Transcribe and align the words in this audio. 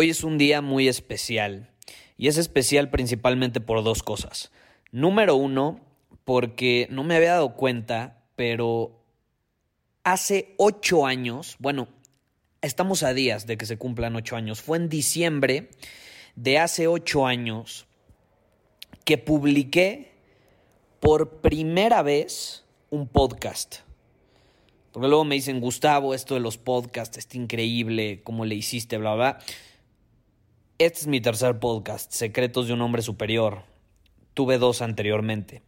Hoy 0.00 0.10
es 0.10 0.22
un 0.22 0.38
día 0.38 0.62
muy 0.62 0.86
especial 0.86 1.72
y 2.16 2.28
es 2.28 2.38
especial 2.38 2.88
principalmente 2.88 3.60
por 3.60 3.82
dos 3.82 4.04
cosas. 4.04 4.52
Número 4.92 5.34
uno, 5.34 5.80
porque 6.24 6.86
no 6.88 7.02
me 7.02 7.16
había 7.16 7.32
dado 7.32 7.56
cuenta, 7.56 8.22
pero 8.36 9.02
hace 10.04 10.54
ocho 10.56 11.04
años, 11.04 11.56
bueno, 11.58 11.88
estamos 12.62 13.02
a 13.02 13.12
días 13.12 13.48
de 13.48 13.58
que 13.58 13.66
se 13.66 13.76
cumplan 13.76 14.14
ocho 14.14 14.36
años, 14.36 14.62
fue 14.62 14.76
en 14.76 14.88
diciembre 14.88 15.68
de 16.36 16.58
hace 16.58 16.86
ocho 16.86 17.26
años 17.26 17.88
que 19.04 19.18
publiqué 19.18 20.12
por 21.00 21.40
primera 21.40 22.02
vez 22.02 22.64
un 22.90 23.08
podcast. 23.08 23.78
Porque 24.92 25.08
luego 25.08 25.24
me 25.24 25.34
dicen, 25.34 25.58
Gustavo, 25.58 26.14
esto 26.14 26.34
de 26.34 26.40
los 26.40 26.56
podcasts 26.56 27.18
está 27.18 27.36
increíble, 27.36 28.20
cómo 28.22 28.44
le 28.44 28.54
hiciste, 28.54 28.96
bla, 28.96 29.16
bla. 29.16 29.38
Este 30.80 31.00
es 31.00 31.06
mi 31.08 31.20
tercer 31.20 31.58
podcast, 31.58 32.12
Secretos 32.12 32.68
de 32.68 32.72
un 32.72 32.80
Hombre 32.82 33.02
Superior. 33.02 33.64
Tuve 34.32 34.58
dos 34.58 34.80
anteriormente. 34.80 35.60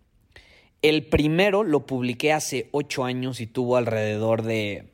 El 0.83 1.05
primero 1.05 1.65
lo 1.65 1.85
publiqué 1.85 2.33
hace 2.33 2.69
ocho 2.71 3.05
años 3.05 3.41
y 3.41 3.49
tuvo 3.49 3.77
alrededor 3.77 4.45
de, 4.45 4.93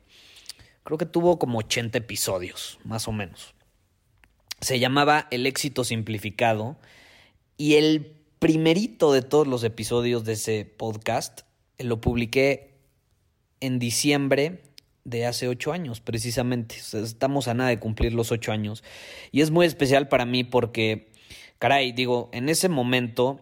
creo 0.83 0.97
que 0.97 1.05
tuvo 1.05 1.37
como 1.37 1.59
80 1.59 1.99
episodios, 1.99 2.79
más 2.83 3.07
o 3.07 3.11
menos. 3.11 3.53
Se 4.59 4.79
llamaba 4.79 5.27
El 5.29 5.45
éxito 5.45 5.83
simplificado 5.83 6.77
y 7.55 7.75
el 7.75 8.11
primerito 8.39 9.13
de 9.13 9.21
todos 9.21 9.45
los 9.45 9.63
episodios 9.63 10.25
de 10.25 10.33
ese 10.33 10.65
podcast 10.65 11.41
lo 11.77 12.01
publiqué 12.01 12.73
en 13.59 13.77
diciembre 13.77 14.63
de 15.07 15.25
hace 15.25 15.47
ocho 15.47 15.71
años, 15.71 16.01
precisamente. 16.01 16.75
estamos 16.75 17.47
a 17.47 17.53
nada 17.53 17.69
de 17.69 17.79
cumplir 17.79 18.13
los 18.13 18.33
ocho 18.33 18.51
años. 18.51 18.83
Y 19.31 19.39
es 19.39 19.51
muy 19.51 19.65
especial 19.65 20.09
para 20.09 20.25
mí 20.25 20.43
porque, 20.43 21.11
caray, 21.59 21.93
digo, 21.93 22.29
en 22.33 22.49
ese 22.49 22.67
momento 22.67 23.39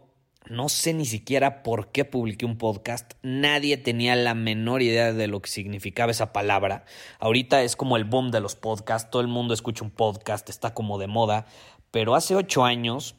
no 0.48 0.70
sé 0.70 0.94
ni 0.94 1.06
siquiera 1.06 1.64
por 1.64 1.92
qué 1.92 2.06
publiqué 2.06 2.46
un 2.46 2.60
podcast. 2.60 3.14
Nadie 3.24 3.78
tenía 3.78 4.16
la 4.16 4.36
menor 4.36 4.84
idea 4.84 5.12
de 5.12 5.26
lo 5.26 5.42
que 5.42 5.50
significaba 5.50 6.12
esa 6.12 6.32
palabra. 6.32 6.86
Ahorita 7.18 7.64
es 7.64 7.76
como 7.76 7.98
el 7.98 8.04
boom 8.04 8.30
de 8.30 8.42
los 8.42 8.56
podcasts. 8.56 9.10
Todo 9.10 9.24
el 9.24 9.28
mundo 9.28 9.56
escucha 9.56 9.84
un 9.84 9.90
podcast, 9.90 10.48
está 10.50 10.76
como 10.76 11.00
de 11.00 11.08
moda. 11.08 11.48
Pero 11.90 12.14
hace 12.14 12.36
ocho 12.36 12.64
años 12.64 13.16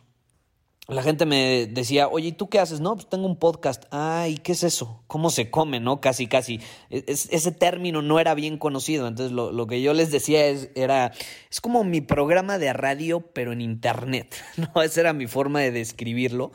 la 0.89 1.03
gente 1.03 1.27
me 1.27 1.67
decía, 1.67 2.07
oye, 2.07 2.29
¿y 2.29 2.33
tú 2.33 2.49
qué 2.49 2.61
haces? 2.61 2.81
No, 2.81 2.95
pues 2.95 3.09
tengo 3.09 3.27
un 3.27 3.37
podcast. 3.37 3.85
Ay, 3.91 4.39
¿qué 4.39 4.53
es 4.53 4.63
eso? 4.63 5.03
¿Cómo 5.09 5.31
se 5.31 5.51
come? 5.51 5.81
¿No? 5.81 6.01
Casi, 6.01 6.29
casi. 6.29 6.61
E-, 6.91 7.05
ese 7.09 7.51
término 7.51 8.03
no 8.03 8.21
era 8.21 8.35
bien 8.35 8.57
conocido. 8.57 9.09
Entonces, 9.09 9.33
lo, 9.33 9.67
que 9.67 9.83
yo 9.83 9.95
les 9.95 10.13
decía 10.13 10.47
es, 10.47 10.71
era, 10.77 11.13
es 11.51 11.61
como 11.61 11.83
mi 11.83 12.03
programa 12.03 12.59
de 12.59 12.73
radio, 12.73 13.21
pero 13.21 13.53
en 13.53 13.63
internet. 13.63 14.37
¿no? 14.57 14.81
Esa 14.81 15.01
era 15.01 15.13
mi 15.13 15.27
forma 15.27 15.61
de 15.61 15.73
describirlo. 15.73 16.53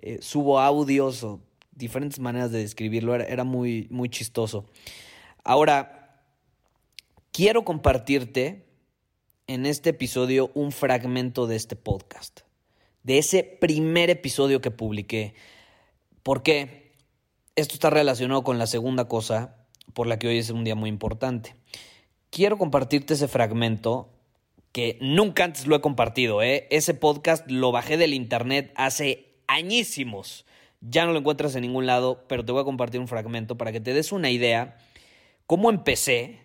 Eh, 0.00 0.18
subo 0.22 0.58
audios 0.58 1.22
o 1.22 1.42
diferentes 1.72 2.18
maneras 2.18 2.50
de 2.52 2.60
describirlo. 2.60 3.14
Era, 3.14 3.24
era 3.24 3.44
muy, 3.44 3.88
muy 3.90 4.08
chistoso. 4.08 4.70
Ahora, 5.44 6.22
quiero 7.30 7.62
compartirte 7.66 8.64
en 9.48 9.66
este 9.66 9.90
episodio 9.90 10.50
un 10.54 10.72
fragmento 10.72 11.46
de 11.46 11.56
este 11.56 11.76
podcast 11.76 12.45
de 13.06 13.18
ese 13.18 13.44
primer 13.44 14.10
episodio 14.10 14.60
que 14.60 14.72
publiqué. 14.72 15.34
¿Por 16.24 16.42
qué? 16.42 16.90
Esto 17.54 17.74
está 17.74 17.88
relacionado 17.88 18.42
con 18.42 18.58
la 18.58 18.66
segunda 18.66 19.06
cosa 19.06 19.64
por 19.94 20.08
la 20.08 20.18
que 20.18 20.26
hoy 20.26 20.38
es 20.38 20.50
un 20.50 20.64
día 20.64 20.74
muy 20.74 20.90
importante. 20.90 21.54
Quiero 22.30 22.58
compartirte 22.58 23.14
ese 23.14 23.28
fragmento 23.28 24.12
que 24.72 24.98
nunca 25.00 25.44
antes 25.44 25.68
lo 25.68 25.76
he 25.76 25.80
compartido. 25.80 26.42
¿eh? 26.42 26.66
Ese 26.72 26.94
podcast 26.94 27.48
lo 27.48 27.70
bajé 27.70 27.96
del 27.96 28.12
internet 28.12 28.72
hace 28.74 29.36
añísimos. 29.46 30.44
Ya 30.80 31.06
no 31.06 31.12
lo 31.12 31.20
encuentras 31.20 31.54
en 31.54 31.62
ningún 31.62 31.86
lado, 31.86 32.24
pero 32.26 32.44
te 32.44 32.50
voy 32.50 32.62
a 32.62 32.64
compartir 32.64 33.00
un 33.00 33.06
fragmento 33.06 33.56
para 33.56 33.70
que 33.70 33.80
te 33.80 33.94
des 33.94 34.10
una 34.10 34.30
idea 34.30 34.78
cómo 35.46 35.70
empecé, 35.70 36.40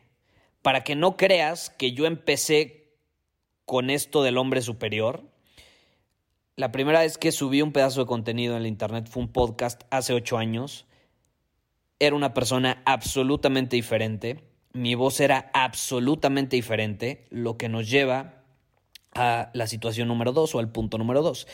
para 0.62 0.84
que 0.84 0.94
no 0.94 1.18
creas 1.18 1.72
que 1.72 1.94
yo 1.94 2.06
empecé 2.06 2.94
con 3.66 3.90
esto 3.90 4.22
del 4.22 4.38
hombre 4.38 4.62
superior 4.62 5.31
la 6.56 6.72
primera 6.72 7.00
vez 7.00 7.18
que 7.18 7.32
subí 7.32 7.62
un 7.62 7.72
pedazo 7.72 8.02
de 8.02 8.06
contenido 8.06 8.56
en 8.56 8.64
la 8.64 8.68
internet 8.68 9.08
fue 9.10 9.24
un 9.24 9.30
podcast 9.30 9.84
hace 9.90 10.14
ocho 10.14 10.38
años. 10.38 10.86
Era 12.00 12.16
una 12.16 12.34
persona 12.34 12.82
absolutamente 12.86 13.76
diferente. 13.76 14.44
Mi 14.74 14.96
voz 14.96 15.20
era 15.20 15.50
absolutamente 15.54 16.56
diferente, 16.56 17.28
lo 17.30 17.58
que 17.58 17.70
nos 17.70 17.90
lleva 17.90 18.44
a 19.14 19.50
la 19.54 19.68
situación 19.68 20.08
número 20.08 20.32
dos 20.32 20.56
o 20.56 20.60
al 20.60 20.72
punto 20.72 20.98
número 20.98 21.22
dos. 21.22 21.48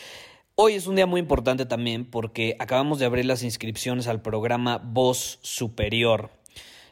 Hoy 0.56 0.74
es 0.74 0.88
un 0.88 0.96
día 0.96 1.06
muy 1.06 1.19
importante 1.19 1.66
también 1.66 2.09
porque 2.09 2.56
acabamos 2.59 2.97
de 2.97 3.06
abrir 3.06 3.25
las 3.25 3.44
inscripciones 3.44 4.08
al 4.08 4.22
programa 4.22 4.79
Voz 4.84 5.40
Superior. 5.41 6.31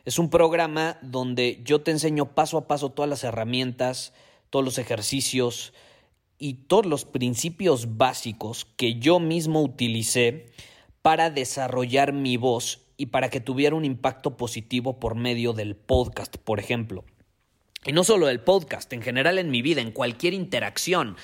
Es 0.06 0.20
un 0.20 0.30
programa 0.30 1.00
donde 1.02 1.62
yo 1.64 1.82
te 1.82 1.90
enseño 1.90 2.36
paso 2.36 2.60
a 2.60 2.68
paso 2.68 2.92
todas 2.92 3.10
las 3.10 3.24
herramientas, 3.24 4.14
todos 4.52 4.64
los 4.64 4.78
ejercicios, 4.78 5.74
y 6.38 6.66
todos 6.68 6.86
los 6.86 7.06
principios 7.06 7.98
básicos 7.98 8.66
que 8.78 8.96
yo 8.96 9.20
mismo 9.20 9.62
utilicé 9.62 10.52
para 11.02 11.30
desarrollar 11.30 12.14
mi 12.14 12.38
voz 12.38 12.82
y 12.98 13.08
para 13.08 13.30
que 13.30 13.40
tuviera 13.40 13.76
un 13.76 13.86
impacto 13.86 14.38
positivo 14.38 15.00
por 15.00 15.16
medio 15.16 15.54
del 15.54 15.76
podcast, 15.76 16.38
por 16.38 16.60
ejemplo. 16.60 17.04
Y 17.86 17.92
no 17.92 18.04
solo 18.04 18.28
del 18.28 18.42
podcast, 18.42 18.92
en 18.94 19.02
general 19.02 19.38
en 19.38 19.52
mi 19.52 19.62
vida, 19.62 19.82
en 19.82 19.92
cualquier 19.92 20.34
interacción. 20.34 21.16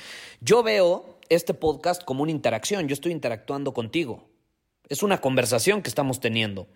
Yo 0.41 0.61
veo 0.61 1.17
este 1.29 1.53
podcast 1.53 2.03
como 2.03 2.23
una 2.23 2.31
interacción, 2.31 2.87
yo 2.87 2.93
estoy 2.93 3.11
interactuando 3.11 3.73
contigo. 3.73 4.29
Es 4.87 5.01
una 5.01 5.19
conversación 5.21 5.81
que 5.81 5.89
estamos 5.89 6.19
teniendo. 6.19 6.67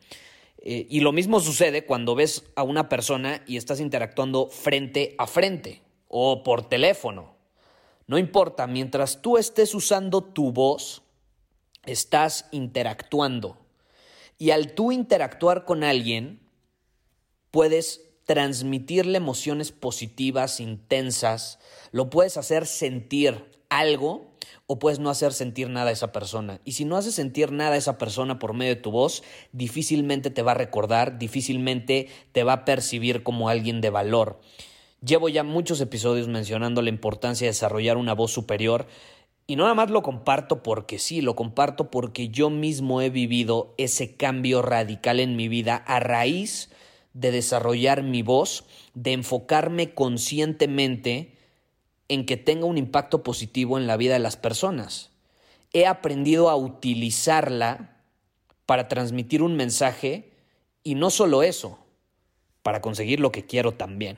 Eh, 0.57 0.87
y 0.89 1.01
lo 1.01 1.11
mismo 1.11 1.39
sucede 1.39 1.85
cuando 1.85 2.15
ves 2.15 2.45
a 2.55 2.63
una 2.63 2.89
persona 2.89 3.43
y 3.45 3.57
estás 3.57 3.79
interactuando 3.79 4.47
frente 4.49 5.13
a 5.19 5.27
frente 5.27 5.83
o 6.07 6.41
por 6.41 6.67
teléfono 6.67 7.34
no 8.07 8.17
importa, 8.17 8.67
mientras 8.67 9.21
tú 9.21 9.37
estés 9.37 9.73
usando 9.73 10.23
tu 10.23 10.51
voz, 10.51 11.03
estás 11.85 12.47
interactuando. 12.51 13.57
Y 14.37 14.51
al 14.51 14.73
tú 14.73 14.91
interactuar 14.91 15.65
con 15.65 15.83
alguien, 15.83 16.41
puedes 17.51 18.01
transmitirle 18.25 19.17
emociones 19.17 19.71
positivas, 19.71 20.59
intensas, 20.59 21.59
lo 21.91 22.09
puedes 22.09 22.37
hacer 22.37 22.65
sentir 22.65 23.45
algo 23.69 24.35
o 24.67 24.79
puedes 24.79 24.99
no 24.99 25.09
hacer 25.09 25.31
sentir 25.31 25.69
nada 25.69 25.89
a 25.89 25.93
esa 25.93 26.11
persona. 26.11 26.59
Y 26.65 26.73
si 26.73 26.85
no 26.85 26.97
haces 26.97 27.15
sentir 27.15 27.51
nada 27.51 27.73
a 27.73 27.77
esa 27.77 27.97
persona 27.97 28.39
por 28.39 28.53
medio 28.53 28.75
de 28.75 28.81
tu 28.81 28.91
voz, 28.91 29.23
difícilmente 29.51 30.31
te 30.31 30.41
va 30.41 30.51
a 30.51 30.55
recordar, 30.55 31.19
difícilmente 31.19 32.09
te 32.31 32.43
va 32.43 32.53
a 32.53 32.65
percibir 32.65 33.23
como 33.23 33.47
alguien 33.47 33.81
de 33.81 33.91
valor. 33.91 34.41
Llevo 35.03 35.29
ya 35.29 35.43
muchos 35.43 35.81
episodios 35.81 36.27
mencionando 36.27 36.81
la 36.81 36.89
importancia 36.89 37.45
de 37.45 37.51
desarrollar 37.51 37.97
una 37.97 38.13
voz 38.13 38.31
superior 38.31 38.87
y 39.47 39.55
no 39.55 39.63
nada 39.63 39.75
más 39.75 39.91
lo 39.91 40.01
comparto 40.01 40.63
porque 40.63 40.97
sí, 40.97 41.21
lo 41.21 41.35
comparto 41.35 41.91
porque 41.91 42.29
yo 42.29 42.49
mismo 42.49 43.01
he 43.01 43.09
vivido 43.09 43.75
ese 43.77 44.15
cambio 44.15 44.61
radical 44.61 45.19
en 45.19 45.35
mi 45.35 45.47
vida 45.47 45.75
a 45.75 45.99
raíz 45.99 46.71
de 47.13 47.31
desarrollar 47.31 48.01
mi 48.01 48.23
voz, 48.23 48.65
de 48.95 49.13
enfocarme 49.13 49.93
conscientemente 49.93 51.37
en 52.07 52.25
que 52.25 52.37
tenga 52.37 52.65
un 52.65 52.77
impacto 52.77 53.23
positivo 53.23 53.77
en 53.77 53.87
la 53.87 53.97
vida 53.97 54.13
de 54.13 54.19
las 54.19 54.37
personas. 54.37 55.11
He 55.73 55.85
aprendido 55.85 56.49
a 56.49 56.55
utilizarla 56.55 58.01
para 58.65 58.87
transmitir 58.87 59.43
un 59.43 59.55
mensaje 59.55 60.31
y 60.83 60.95
no 60.95 61.09
solo 61.09 61.43
eso, 61.43 61.79
para 62.63 62.81
conseguir 62.81 63.19
lo 63.19 63.31
que 63.31 63.45
quiero 63.45 63.73
también. 63.73 64.17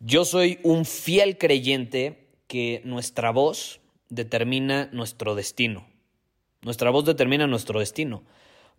Yo 0.00 0.26
soy 0.26 0.58
un 0.62 0.84
fiel 0.84 1.38
creyente 1.38 2.28
que 2.48 2.82
nuestra 2.84 3.30
voz 3.30 3.80
determina 4.10 4.90
nuestro 4.92 5.34
destino. 5.34 5.86
Nuestra 6.60 6.90
voz 6.90 7.06
determina 7.06 7.46
nuestro 7.46 7.80
destino, 7.80 8.22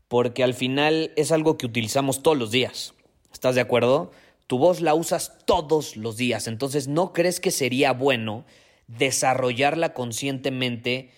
porque 0.07 0.43
al 0.43 0.53
final 0.53 1.11
es 1.15 1.31
algo 1.31 1.57
que 1.57 1.65
utilizamos 1.65 2.21
todos 2.21 2.37
los 2.37 2.51
días. 2.51 2.93
¿Estás 3.33 3.55
de 3.55 3.61
acuerdo? 3.61 4.11
Tu 4.45 4.59
voz 4.59 4.79
la 4.79 4.93
usas 4.93 5.39
todos 5.45 5.97
los 5.97 6.17
días, 6.17 6.47
entonces 6.47 6.87
¿no 6.87 7.13
crees 7.13 7.39
que 7.39 7.51
sería 7.51 7.93
bueno 7.93 8.45
desarrollarla 8.87 9.93
conscientemente 9.93 11.11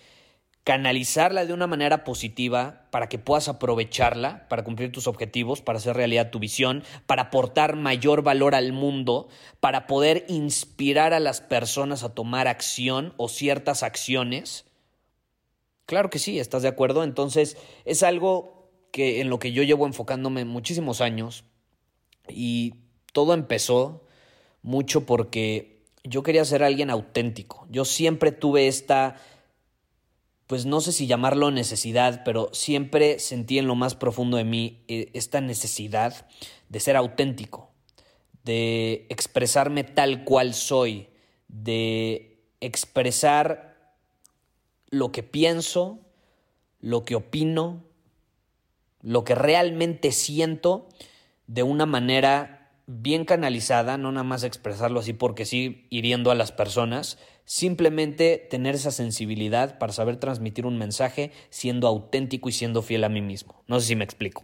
canalizarla 0.63 1.45
de 1.45 1.53
una 1.53 1.67
manera 1.67 2.03
positiva 2.03 2.85
para 2.91 3.09
que 3.09 3.17
puedas 3.17 3.47
aprovecharla 3.47 4.47
para 4.49 4.63
cumplir 4.63 4.91
tus 4.91 5.07
objetivos, 5.07 5.61
para 5.61 5.77
hacer 5.77 5.95
realidad 5.95 6.29
tu 6.29 6.39
visión, 6.39 6.83
para 7.05 7.23
aportar 7.23 7.75
mayor 7.75 8.21
valor 8.21 8.55
al 8.55 8.71
mundo, 8.71 9.29
para 9.59 9.87
poder 9.87 10.25
inspirar 10.27 11.13
a 11.13 11.19
las 11.19 11.41
personas 11.41 12.03
a 12.03 12.13
tomar 12.13 12.47
acción 12.47 13.13
o 13.17 13.29
ciertas 13.29 13.83
acciones. 13.83 14.65
Claro 15.85 16.09
que 16.09 16.19
sí, 16.19 16.39
¿estás 16.39 16.61
de 16.61 16.69
acuerdo? 16.69 17.03
Entonces 17.03 17.57
es 17.85 18.03
algo 18.03 18.69
que 18.91 19.21
en 19.21 19.29
lo 19.29 19.39
que 19.39 19.51
yo 19.51 19.63
llevo 19.63 19.87
enfocándome 19.87 20.45
muchísimos 20.45 21.01
años 21.01 21.45
y 22.27 22.75
todo 23.11 23.33
empezó 23.33 24.05
mucho 24.61 25.05
porque 25.05 25.83
yo 26.03 26.23
quería 26.23 26.45
ser 26.45 26.63
alguien 26.63 26.89
auténtico. 26.89 27.65
Yo 27.69 27.85
siempre 27.85 28.31
tuve 28.31 28.67
esta 28.67 29.15
pues 30.49 30.65
no 30.65 30.81
sé 30.81 30.93
si 30.93 31.05
llamarlo 31.05 31.51
necesidad, 31.51 32.23
pero 32.25 32.49
siempre 32.53 33.19
sentí 33.19 33.59
en 33.59 33.67
lo 33.67 33.75
más 33.75 33.93
profundo 33.93 34.35
de 34.35 34.45
mí 34.45 34.83
eh, 34.87 35.11
esta 35.13 35.41
necesidad 35.41 36.25
de 36.69 36.79
ser 36.79 36.95
auténtico, 36.95 37.69
de 38.43 39.05
expresarme 39.09 39.83
tal 39.83 40.23
cual 40.23 40.55
soy, 40.55 41.07
de 41.49 42.41
expresar 42.61 43.93
lo 44.89 45.11
que 45.11 45.21
pienso, 45.21 45.99
lo 46.79 47.05
que 47.05 47.13
opino, 47.13 47.83
lo 49.03 49.23
que 49.23 49.35
realmente 49.35 50.11
siento 50.11 50.89
de 51.45 51.61
una 51.61 51.85
manera 51.85 52.58
bien 52.91 53.23
canalizada, 53.23 53.99
no 53.99 54.11
nada 54.11 54.23
más 54.23 54.43
expresarlo 54.43 54.99
así 54.99 55.13
porque 55.13 55.45
sí, 55.45 55.85
hiriendo 55.91 56.31
a 56.31 56.35
las 56.35 56.51
personas, 56.51 57.19
simplemente 57.45 58.47
tener 58.49 58.73
esa 58.73 58.89
sensibilidad 58.89 59.77
para 59.77 59.93
saber 59.93 60.17
transmitir 60.17 60.65
un 60.65 60.79
mensaje 60.79 61.31
siendo 61.51 61.87
auténtico 61.87 62.49
y 62.49 62.51
siendo 62.51 62.81
fiel 62.81 63.03
a 63.03 63.09
mí 63.09 63.21
mismo. 63.21 63.63
No 63.67 63.79
sé 63.79 63.87
si 63.87 63.95
me 63.95 64.03
explico. 64.03 64.43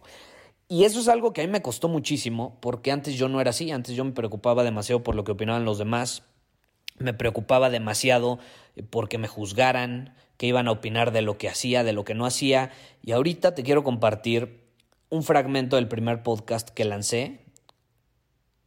Y 0.68 0.84
eso 0.84 1.00
es 1.00 1.08
algo 1.08 1.32
que 1.32 1.42
a 1.42 1.44
mí 1.44 1.50
me 1.50 1.60
costó 1.60 1.88
muchísimo 1.88 2.58
porque 2.60 2.92
antes 2.92 3.16
yo 3.16 3.28
no 3.28 3.40
era 3.40 3.50
así, 3.50 3.72
antes 3.72 3.96
yo 3.96 4.04
me 4.04 4.12
preocupaba 4.12 4.62
demasiado 4.62 5.02
por 5.02 5.16
lo 5.16 5.24
que 5.24 5.32
opinaban 5.32 5.64
los 5.64 5.78
demás, 5.78 6.22
me 6.98 7.14
preocupaba 7.14 7.68
demasiado 7.68 8.38
eh, 8.76 8.84
porque 8.84 9.18
me 9.18 9.26
juzgaran, 9.26 10.14
que 10.36 10.46
iban 10.46 10.68
a 10.68 10.72
opinar 10.72 11.10
de 11.10 11.22
lo 11.22 11.36
que 11.36 11.48
hacía, 11.48 11.82
de 11.82 11.92
lo 11.92 12.04
que 12.04 12.14
no 12.14 12.26
hacía, 12.26 12.70
y 13.02 13.10
ahorita 13.10 13.56
te 13.56 13.64
quiero 13.64 13.82
compartir 13.82 14.70
un 15.08 15.24
fragmento 15.24 15.76
del 15.76 15.88
primer 15.88 16.22
podcast 16.22 16.70
que 16.70 16.84
lancé, 16.84 17.45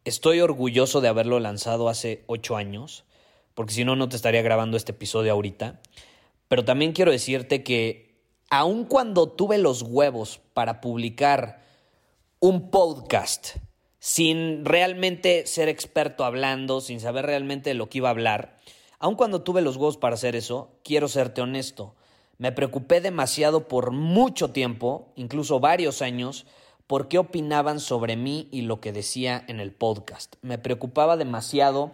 Estoy 0.10 0.42
orgulloso 0.42 1.02
de 1.02 1.08
haberlo 1.08 1.40
lanzado 1.40 1.88
hace 1.88 2.24
ocho 2.26 2.56
años, 2.56 3.06
porque 3.54 3.76
si 3.76 3.86
no, 3.86 3.96
no 3.96 4.10
te 4.10 4.16
estaría 4.16 4.42
grabando 4.42 4.76
este 4.76 4.92
episodio 4.92 5.32
ahorita. 5.32 5.82
Pero 6.48 6.66
también 6.66 6.94
quiero 6.94 7.12
decirte 7.12 7.62
que 7.62 8.16
aun 8.50 8.86
cuando 8.86 9.30
tuve 9.30 9.60
los 9.60 9.84
huevos 9.84 10.42
para 10.56 10.82
publicar 10.82 11.62
un 12.40 12.72
podcast 12.72 13.58
sin 14.00 14.66
realmente 14.66 15.46
ser 15.46 15.70
experto 15.70 16.26
hablando, 16.26 16.82
sin 16.82 17.00
saber 17.00 17.28
realmente 17.28 17.70
de 17.70 17.76
lo 17.76 17.88
que 17.88 18.00
iba 18.00 18.10
a 18.10 18.14
hablar, 18.14 18.58
aun 18.98 19.14
cuando 19.14 19.44
tuve 19.44 19.62
los 19.62 19.76
huevos 19.76 19.98
para 19.98 20.16
hacer 20.16 20.36
eso, 20.36 20.72
quiero 20.84 21.08
serte 21.08 21.42
honesto. 21.42 21.94
Me 22.40 22.52
preocupé 22.52 23.00
demasiado 23.00 23.68
por 23.68 23.92
mucho 23.92 24.50
tiempo, 24.50 25.14
incluso 25.16 25.60
varios 25.60 26.02
años, 26.02 26.48
por 26.90 27.08
qué 27.08 27.20
opinaban 27.20 27.80
sobre 27.80 28.16
mí 28.16 28.48
y 28.50 28.62
lo 28.62 28.82
que 28.82 28.92
decía 28.92 29.46
en 29.48 29.60
el 29.60 29.72
podcast. 29.72 30.38
Me 30.42 30.58
preocupaba 30.58 31.18
demasiado, 31.18 31.92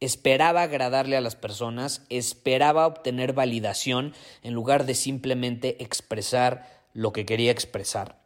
esperaba 0.00 0.60
agradarle 0.60 1.16
a 1.16 1.22
las 1.22 1.34
personas, 1.34 2.04
esperaba 2.10 2.86
obtener 2.86 3.32
validación 3.32 4.12
en 4.42 4.52
lugar 4.52 4.84
de 4.84 4.96
simplemente 4.96 5.82
expresar 5.82 6.68
lo 6.92 7.10
que 7.14 7.24
quería 7.24 7.50
expresar. 7.50 8.20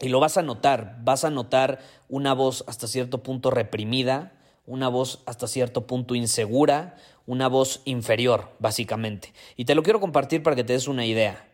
Y 0.00 0.08
lo 0.08 0.18
vas 0.18 0.36
a 0.36 0.42
notar, 0.42 0.98
vas 1.04 1.24
a 1.24 1.30
notar 1.30 1.78
una 2.08 2.34
voz 2.34 2.64
hasta 2.66 2.88
cierto 2.88 3.22
punto 3.22 3.52
reprimida, 3.52 4.32
una 4.66 4.88
voz 4.88 5.22
hasta 5.26 5.46
cierto 5.46 5.86
punto 5.86 6.16
insegura, 6.16 6.96
una 7.24 7.46
voz 7.46 7.82
inferior, 7.84 8.50
básicamente. 8.58 9.32
Y 9.56 9.64
te 9.64 9.76
lo 9.76 9.84
quiero 9.84 10.00
compartir 10.00 10.42
para 10.42 10.56
que 10.56 10.64
te 10.64 10.72
des 10.72 10.88
una 10.88 11.06
idea, 11.06 11.49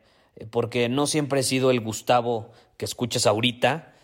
porque 0.51 0.89
no 0.89 1.07
siempre 1.07 1.41
he 1.41 1.43
sido 1.43 1.71
el 1.71 1.81
Gustavo 1.81 2.51
que 2.77 2.85
escuches 2.85 3.27
ahorita, 3.27 3.95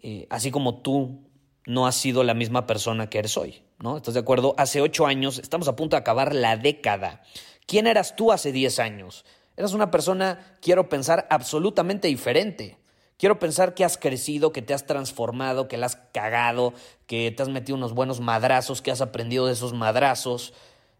eh, 0.00 0.26
así 0.30 0.50
como 0.50 0.80
tú 0.82 1.24
no 1.66 1.86
has 1.86 1.96
sido 1.96 2.24
la 2.24 2.34
misma 2.34 2.66
persona 2.66 3.10
que 3.10 3.18
eres 3.18 3.36
hoy, 3.36 3.62
¿no? 3.78 3.96
¿Estás 3.96 4.14
de 4.14 4.20
acuerdo? 4.20 4.54
Hace 4.58 4.80
ocho 4.80 5.06
años, 5.06 5.38
estamos 5.38 5.68
a 5.68 5.76
punto 5.76 5.96
de 5.96 6.00
acabar 6.00 6.34
la 6.34 6.56
década. 6.56 7.22
¿Quién 7.66 7.86
eras 7.86 8.16
tú 8.16 8.32
hace 8.32 8.52
diez 8.52 8.78
años? 8.78 9.24
Eras 9.56 9.72
una 9.72 9.90
persona, 9.90 10.56
quiero 10.62 10.88
pensar, 10.88 11.26
absolutamente 11.30 12.08
diferente. 12.08 12.78
Quiero 13.18 13.40
pensar 13.40 13.74
que 13.74 13.84
has 13.84 13.98
crecido, 13.98 14.52
que 14.52 14.62
te 14.62 14.72
has 14.72 14.86
transformado, 14.86 15.66
que 15.66 15.76
la 15.76 15.86
has 15.86 15.96
cagado, 15.96 16.72
que 17.06 17.32
te 17.32 17.42
has 17.42 17.48
metido 17.48 17.76
unos 17.76 17.92
buenos 17.92 18.20
madrazos, 18.20 18.80
que 18.80 18.92
has 18.92 19.00
aprendido 19.00 19.46
de 19.46 19.54
esos 19.54 19.74
madrazos. 19.74 20.54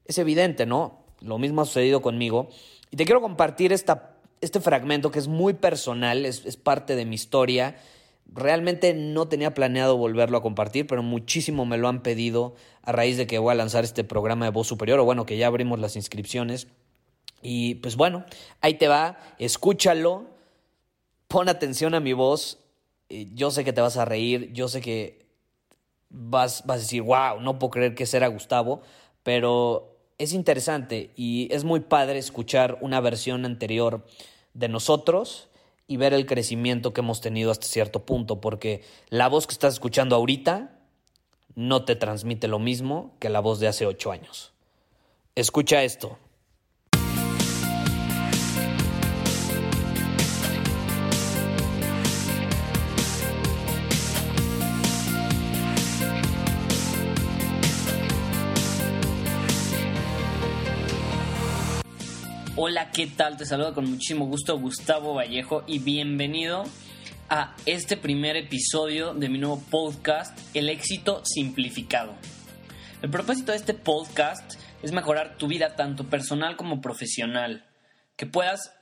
Es 0.04 0.18
evidente, 0.18 0.66
¿no? 0.66 1.04
Lo 1.20 1.38
mismo 1.38 1.62
ha 1.62 1.64
sucedido 1.64 2.02
conmigo. 2.02 2.48
Y 2.90 2.96
te 2.96 3.04
quiero 3.04 3.20
compartir 3.20 3.72
esta 3.72 4.17
este 4.40 4.60
fragmento 4.60 5.10
que 5.10 5.18
es 5.18 5.28
muy 5.28 5.54
personal, 5.54 6.24
es, 6.26 6.56
parte 6.56 6.96
de 6.96 7.04
mi 7.04 7.14
historia. 7.14 7.76
Realmente 8.26 8.94
no 8.94 9.28
tenía 9.28 9.54
planeado 9.54 9.96
volverlo 9.96 10.38
a 10.38 10.42
compartir, 10.42 10.86
pero 10.86 11.02
muchísimo 11.02 11.64
me 11.64 11.78
lo 11.78 11.88
han 11.88 12.02
pedido 12.02 12.54
a 12.82 12.92
raíz 12.92 13.16
de 13.16 13.26
que 13.26 13.38
voy 13.38 13.52
a 13.52 13.54
lanzar 13.54 13.84
este 13.84 14.04
programa 14.04 14.44
de 14.44 14.50
voz 14.50 14.66
superior, 14.66 14.98
o 15.00 15.04
bueno, 15.04 15.26
que 15.26 15.36
ya 15.36 15.46
abrimos 15.46 15.78
las 15.78 15.96
inscripciones. 15.96 16.68
Y 17.42 17.76
pues 17.76 17.96
bueno, 17.96 18.24
ahí 18.60 18.74
te 18.74 18.88
va, 18.88 19.18
escúchalo, 19.38 20.26
pon 21.28 21.48
atención 21.48 21.94
a 21.94 22.00
mi 22.00 22.12
voz. 22.12 22.58
Yo 23.08 23.50
sé 23.50 23.64
que 23.64 23.72
te 23.72 23.80
vas 23.80 23.96
a 23.96 24.04
reír, 24.04 24.52
yo 24.52 24.68
sé 24.68 24.80
que 24.80 25.26
vas, 26.10 26.64
vas 26.66 26.78
a 26.78 26.80
decir, 26.80 27.02
wow, 27.02 27.40
no 27.40 27.58
puedo 27.58 27.70
creer 27.70 27.94
que 27.94 28.06
será 28.06 28.28
Gustavo, 28.28 28.82
pero 29.22 29.98
es 30.18 30.32
interesante 30.32 31.12
y 31.16 31.48
es 31.52 31.64
muy 31.64 31.80
padre 31.80 32.18
escuchar 32.18 32.78
una 32.80 33.00
versión 33.00 33.44
anterior 33.44 34.04
de 34.58 34.68
nosotros 34.68 35.48
y 35.86 35.96
ver 35.96 36.12
el 36.12 36.26
crecimiento 36.26 36.92
que 36.92 37.00
hemos 37.00 37.20
tenido 37.20 37.50
hasta 37.50 37.66
cierto 37.66 38.04
punto, 38.04 38.40
porque 38.40 38.82
la 39.08 39.28
voz 39.28 39.46
que 39.46 39.52
estás 39.52 39.74
escuchando 39.74 40.16
ahorita 40.16 40.78
no 41.54 41.84
te 41.84 41.96
transmite 41.96 42.48
lo 42.48 42.58
mismo 42.58 43.14
que 43.18 43.30
la 43.30 43.40
voz 43.40 43.60
de 43.60 43.68
hace 43.68 43.86
ocho 43.86 44.10
años. 44.10 44.52
Escucha 45.34 45.82
esto. 45.82 46.18
Hola, 62.60 62.90
¿qué 62.90 63.06
tal? 63.06 63.36
Te 63.36 63.46
saludo 63.46 63.72
con 63.72 63.88
muchísimo 63.88 64.26
gusto 64.26 64.58
Gustavo 64.58 65.14
Vallejo 65.14 65.62
y 65.68 65.78
bienvenido 65.78 66.64
a 67.28 67.54
este 67.66 67.96
primer 67.96 68.36
episodio 68.36 69.14
de 69.14 69.28
mi 69.28 69.38
nuevo 69.38 69.62
podcast, 69.70 70.36
El 70.54 70.68
éxito 70.68 71.22
simplificado. 71.24 72.16
El 73.00 73.10
propósito 73.10 73.52
de 73.52 73.58
este 73.58 73.74
podcast 73.74 74.54
es 74.82 74.90
mejorar 74.90 75.36
tu 75.36 75.46
vida 75.46 75.76
tanto 75.76 76.10
personal 76.10 76.56
como 76.56 76.80
profesional, 76.80 77.64
que 78.16 78.26
puedas 78.26 78.74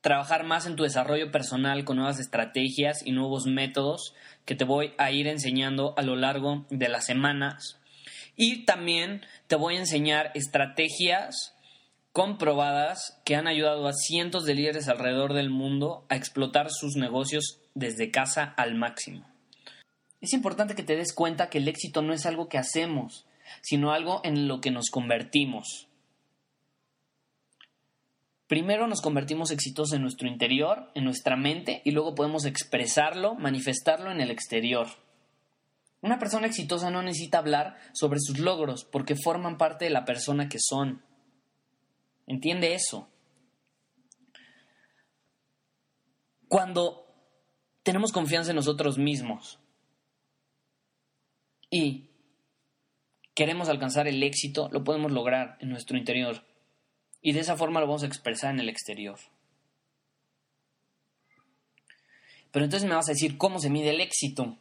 trabajar 0.00 0.44
más 0.44 0.66
en 0.66 0.76
tu 0.76 0.84
desarrollo 0.84 1.32
personal 1.32 1.84
con 1.84 1.96
nuevas 1.96 2.20
estrategias 2.20 3.04
y 3.04 3.10
nuevos 3.10 3.46
métodos 3.46 4.14
que 4.44 4.54
te 4.54 4.62
voy 4.62 4.92
a 4.96 5.10
ir 5.10 5.26
enseñando 5.26 5.92
a 5.96 6.02
lo 6.02 6.14
largo 6.14 6.66
de 6.70 6.88
las 6.88 7.06
semanas. 7.06 7.80
Y 8.36 8.64
también 8.64 9.22
te 9.48 9.56
voy 9.56 9.74
a 9.74 9.80
enseñar 9.80 10.30
estrategias 10.36 11.57
comprobadas 12.12 13.20
que 13.24 13.36
han 13.36 13.46
ayudado 13.46 13.86
a 13.86 13.92
cientos 13.92 14.44
de 14.44 14.54
líderes 14.54 14.88
alrededor 14.88 15.34
del 15.34 15.50
mundo 15.50 16.04
a 16.08 16.16
explotar 16.16 16.68
sus 16.70 16.96
negocios 16.96 17.60
desde 17.74 18.10
casa 18.10 18.54
al 18.56 18.74
máximo. 18.74 19.26
Es 20.20 20.32
importante 20.32 20.74
que 20.74 20.82
te 20.82 20.96
des 20.96 21.12
cuenta 21.14 21.48
que 21.48 21.58
el 21.58 21.68
éxito 21.68 22.02
no 22.02 22.12
es 22.12 22.26
algo 22.26 22.48
que 22.48 22.58
hacemos, 22.58 23.26
sino 23.62 23.92
algo 23.92 24.20
en 24.24 24.48
lo 24.48 24.60
que 24.60 24.70
nos 24.70 24.90
convertimos. 24.90 25.88
Primero 28.48 28.86
nos 28.86 29.02
convertimos 29.02 29.50
exitosos 29.50 29.92
en 29.94 30.02
nuestro 30.02 30.26
interior, 30.26 30.90
en 30.94 31.04
nuestra 31.04 31.36
mente, 31.36 31.82
y 31.84 31.90
luego 31.90 32.14
podemos 32.14 32.46
expresarlo, 32.46 33.34
manifestarlo 33.34 34.10
en 34.10 34.20
el 34.22 34.30
exterior. 34.30 34.88
Una 36.00 36.18
persona 36.18 36.46
exitosa 36.46 36.90
no 36.90 37.02
necesita 37.02 37.38
hablar 37.38 37.76
sobre 37.92 38.20
sus 38.20 38.38
logros 38.38 38.84
porque 38.90 39.16
forman 39.16 39.58
parte 39.58 39.84
de 39.84 39.90
la 39.90 40.04
persona 40.04 40.48
que 40.48 40.58
son. 40.60 41.02
Entiende 42.28 42.74
eso. 42.74 43.08
Cuando 46.46 47.06
tenemos 47.82 48.12
confianza 48.12 48.50
en 48.50 48.56
nosotros 48.56 48.98
mismos 48.98 49.58
y 51.70 52.10
queremos 53.34 53.70
alcanzar 53.70 54.08
el 54.08 54.22
éxito, 54.22 54.68
lo 54.70 54.84
podemos 54.84 55.10
lograr 55.10 55.56
en 55.60 55.70
nuestro 55.70 55.96
interior. 55.96 56.44
Y 57.22 57.32
de 57.32 57.40
esa 57.40 57.56
forma 57.56 57.80
lo 57.80 57.86
vamos 57.86 58.02
a 58.02 58.06
expresar 58.06 58.52
en 58.52 58.60
el 58.60 58.68
exterior. 58.68 59.18
Pero 62.52 62.64
entonces 62.64 62.88
me 62.88 62.94
vas 62.94 63.08
a 63.08 63.12
decir, 63.12 63.38
¿cómo 63.38 63.58
se 63.58 63.70
mide 63.70 63.90
el 63.90 64.02
éxito? 64.02 64.58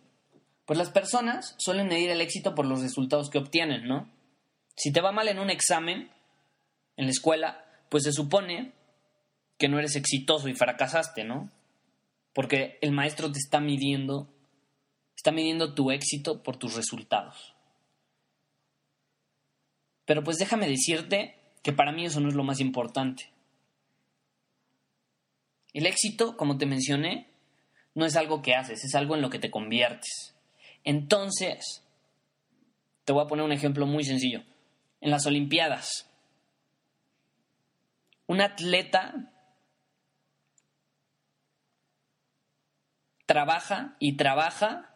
Pues 0.66 0.80
las 0.80 0.92
personas 0.92 1.56
suelen 1.58 1.88
medir 1.88 2.10
el 2.12 2.22
éxito 2.22 2.56
por 2.56 2.66
los 2.66 2.82
resultados 2.82 3.30
que 3.30 3.40
obtienen, 3.40 3.88
¿no? 3.88 4.10
Si 4.76 4.94
te 4.94 5.02
va 5.02 5.12
mal 5.12 5.28
en 5.28 5.40
un 5.40 5.50
examen, 5.50 6.12
en 6.98 7.06
la 7.06 7.12
escuela, 7.12 7.66
pues 7.90 8.04
se 8.04 8.12
supone 8.12 8.74
que 9.58 9.70
no 9.70 9.80
eres 9.80 9.96
exitoso 9.96 10.50
y 10.50 10.54
fracasaste, 10.54 11.24
¿no? 11.24 11.50
Porque 12.34 12.78
el 12.82 12.92
maestro 12.92 13.32
te 13.32 13.40
está 13.40 13.60
midiendo, 13.60 14.28
está 15.16 15.32
midiendo 15.32 15.74
tu 15.74 15.92
éxito 15.92 16.44
por 16.44 16.58
tus 16.58 16.76
resultados. 16.76 17.56
Pero 20.06 20.24
pues 20.24 20.38
déjame 20.38 20.68
decirte 20.68 21.36
que 21.64 21.74
para 21.74 21.92
mí 21.92 22.06
eso 22.06 22.20
no 22.20 22.30
es 22.30 22.36
lo 22.36 22.44
más 22.44 22.60
importante. 22.60 23.32
El 25.74 25.86
éxito, 25.86 26.38
como 26.38 26.58
te 26.58 26.66
mencioné, 26.66 27.28
no 27.94 28.06
es 28.06 28.16
algo 28.16 28.42
que 28.42 28.56
haces, 28.56 28.84
es 28.84 28.96
algo 28.96 29.16
en 29.16 29.22
lo 29.22 29.30
que 29.30 29.40
te 29.40 29.52
conviertes. 29.52 30.36
Entonces, 30.84 31.84
te 33.06 33.14
voy 33.14 33.24
a 33.24 33.28
poner 33.28 33.44
un 33.44 33.52
ejemplo 33.52 33.86
muy 33.86 34.04
sencillo. 34.04 34.44
En 35.02 35.12
las 35.12 35.26
Olimpiadas, 35.26 36.07
un 38.28 38.42
atleta 38.42 39.34
trabaja 43.26 43.96
y 44.00 44.16
trabaja 44.16 44.94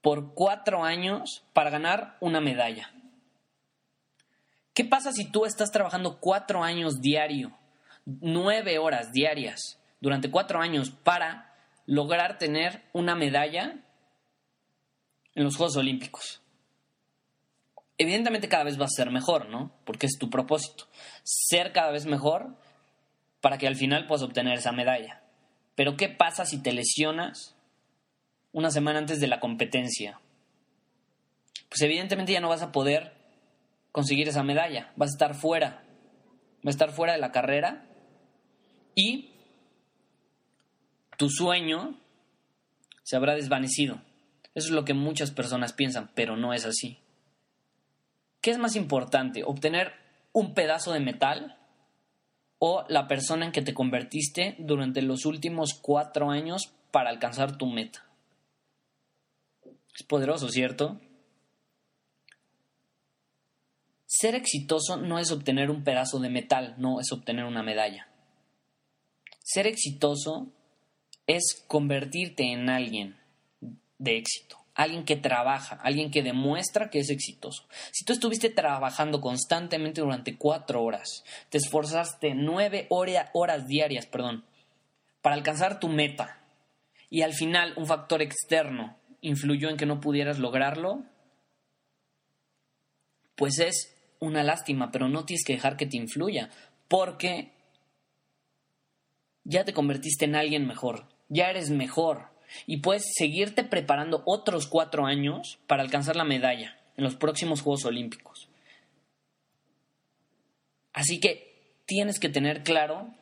por 0.00 0.34
cuatro 0.34 0.84
años 0.84 1.44
para 1.52 1.70
ganar 1.70 2.16
una 2.20 2.40
medalla. 2.40 2.92
¿Qué 4.72 4.84
pasa 4.84 5.12
si 5.12 5.30
tú 5.30 5.46
estás 5.46 5.72
trabajando 5.72 6.20
cuatro 6.20 6.62
años 6.62 7.00
diario, 7.00 7.58
nueve 8.04 8.78
horas 8.78 9.10
diarias, 9.12 9.80
durante 10.00 10.30
cuatro 10.30 10.60
años 10.60 10.90
para 10.90 11.54
lograr 11.86 12.38
tener 12.38 12.84
una 12.92 13.14
medalla 13.14 13.78
en 15.34 15.44
los 15.44 15.56
Juegos 15.56 15.76
Olímpicos? 15.76 16.42
Evidentemente 17.98 18.48
cada 18.48 18.64
vez 18.64 18.76
vas 18.76 18.92
a 18.92 19.02
ser 19.02 19.10
mejor, 19.10 19.48
¿no? 19.48 19.72
Porque 19.84 20.06
es 20.06 20.18
tu 20.18 20.28
propósito. 20.28 20.84
Ser 21.24 21.72
cada 21.72 21.90
vez 21.90 22.06
mejor 22.06 22.56
para 23.40 23.58
que 23.58 23.66
al 23.66 23.76
final 23.76 24.06
puedas 24.06 24.22
obtener 24.22 24.58
esa 24.58 24.72
medalla. 24.72 25.22
Pero 25.74 25.96
¿qué 25.96 26.08
pasa 26.08 26.44
si 26.44 26.62
te 26.62 26.72
lesionas 26.72 27.54
una 28.52 28.70
semana 28.70 28.98
antes 28.98 29.20
de 29.20 29.28
la 29.28 29.40
competencia? 29.40 30.20
Pues 31.68 31.80
evidentemente 31.82 32.32
ya 32.32 32.40
no 32.40 32.48
vas 32.48 32.62
a 32.62 32.72
poder 32.72 33.12
conseguir 33.92 34.28
esa 34.28 34.42
medalla. 34.42 34.92
Vas 34.96 35.10
a 35.10 35.14
estar 35.14 35.34
fuera. 35.34 35.84
Vas 36.62 36.74
a 36.74 36.76
estar 36.76 36.92
fuera 36.92 37.14
de 37.14 37.18
la 37.18 37.32
carrera. 37.32 37.86
Y 38.94 39.30
tu 41.16 41.30
sueño 41.30 41.98
se 43.02 43.16
habrá 43.16 43.34
desvanecido. 43.34 44.02
Eso 44.54 44.68
es 44.68 44.74
lo 44.74 44.84
que 44.84 44.94
muchas 44.94 45.30
personas 45.30 45.72
piensan, 45.72 46.10
pero 46.14 46.36
no 46.36 46.52
es 46.52 46.64
así. 46.64 46.98
¿Qué 48.46 48.52
es 48.52 48.58
más 48.58 48.76
importante? 48.76 49.42
¿Obtener 49.42 49.90
un 50.32 50.54
pedazo 50.54 50.92
de 50.92 51.00
metal 51.00 51.58
o 52.60 52.84
la 52.88 53.08
persona 53.08 53.44
en 53.44 53.50
que 53.50 53.60
te 53.60 53.74
convertiste 53.74 54.54
durante 54.60 55.02
los 55.02 55.26
últimos 55.26 55.74
cuatro 55.74 56.30
años 56.30 56.72
para 56.92 57.10
alcanzar 57.10 57.58
tu 57.58 57.66
meta? 57.66 58.06
Es 59.96 60.04
poderoso, 60.04 60.48
¿cierto? 60.48 61.00
Ser 64.06 64.36
exitoso 64.36 64.96
no 64.96 65.18
es 65.18 65.32
obtener 65.32 65.68
un 65.68 65.82
pedazo 65.82 66.20
de 66.20 66.30
metal, 66.30 66.76
no 66.78 67.00
es 67.00 67.10
obtener 67.10 67.46
una 67.46 67.64
medalla. 67.64 68.06
Ser 69.42 69.66
exitoso 69.66 70.52
es 71.26 71.64
convertirte 71.66 72.52
en 72.52 72.70
alguien 72.70 73.16
de 73.98 74.18
éxito, 74.18 74.56
alguien 74.76 75.04
que 75.04 75.16
trabaja, 75.16 75.76
alguien 75.82 76.10
que 76.10 76.22
demuestra 76.22 76.90
que 76.90 77.00
es 77.00 77.10
exitoso. 77.10 77.66
Si 77.90 78.04
tú 78.04 78.12
estuviste 78.12 78.50
trabajando 78.50 79.20
constantemente 79.20 80.02
durante 80.02 80.36
cuatro 80.36 80.82
horas, 80.84 81.24
te 81.48 81.58
esforzaste 81.58 82.34
nueve 82.34 82.86
horas 82.90 83.66
diarias, 83.66 84.06
perdón, 84.06 84.44
para 85.22 85.34
alcanzar 85.34 85.80
tu 85.80 85.88
meta, 85.88 86.40
y 87.08 87.22
al 87.22 87.32
final 87.32 87.72
un 87.76 87.86
factor 87.86 88.20
externo 88.20 88.98
influyó 89.22 89.70
en 89.70 89.76
que 89.76 89.86
no 89.86 90.00
pudieras 90.00 90.38
lograrlo, 90.38 91.04
pues 93.34 93.58
es 93.58 93.94
una 94.20 94.42
lástima, 94.42 94.90
pero 94.90 95.08
no 95.08 95.24
tienes 95.24 95.44
que 95.44 95.54
dejar 95.54 95.76
que 95.76 95.86
te 95.86 95.96
influya, 95.96 96.50
porque 96.88 97.52
ya 99.44 99.64
te 99.64 99.72
convertiste 99.72 100.26
en 100.26 100.36
alguien 100.36 100.66
mejor, 100.66 101.08
ya 101.28 101.48
eres 101.48 101.70
mejor 101.70 102.35
y 102.66 102.78
puedes 102.78 103.04
seguirte 103.14 103.64
preparando 103.64 104.22
otros 104.24 104.66
cuatro 104.66 105.06
años 105.06 105.58
para 105.66 105.82
alcanzar 105.82 106.16
la 106.16 106.24
medalla 106.24 106.78
en 106.96 107.04
los 107.04 107.16
próximos 107.16 107.62
Juegos 107.62 107.84
Olímpicos. 107.84 108.48
Así 110.92 111.20
que 111.20 111.80
tienes 111.84 112.18
que 112.18 112.28
tener 112.28 112.62
claro 112.62 113.14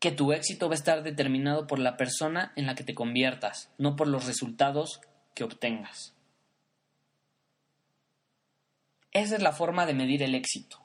que 0.00 0.12
tu 0.12 0.32
éxito 0.32 0.68
va 0.68 0.74
a 0.74 0.76
estar 0.76 1.02
determinado 1.02 1.66
por 1.66 1.78
la 1.78 1.96
persona 1.96 2.52
en 2.56 2.66
la 2.66 2.74
que 2.74 2.84
te 2.84 2.94
conviertas, 2.94 3.70
no 3.78 3.96
por 3.96 4.08
los 4.08 4.26
resultados 4.26 5.00
que 5.34 5.44
obtengas. 5.44 6.14
Esa 9.12 9.36
es 9.36 9.42
la 9.42 9.52
forma 9.52 9.86
de 9.86 9.94
medir 9.94 10.22
el 10.22 10.34
éxito. 10.34 10.80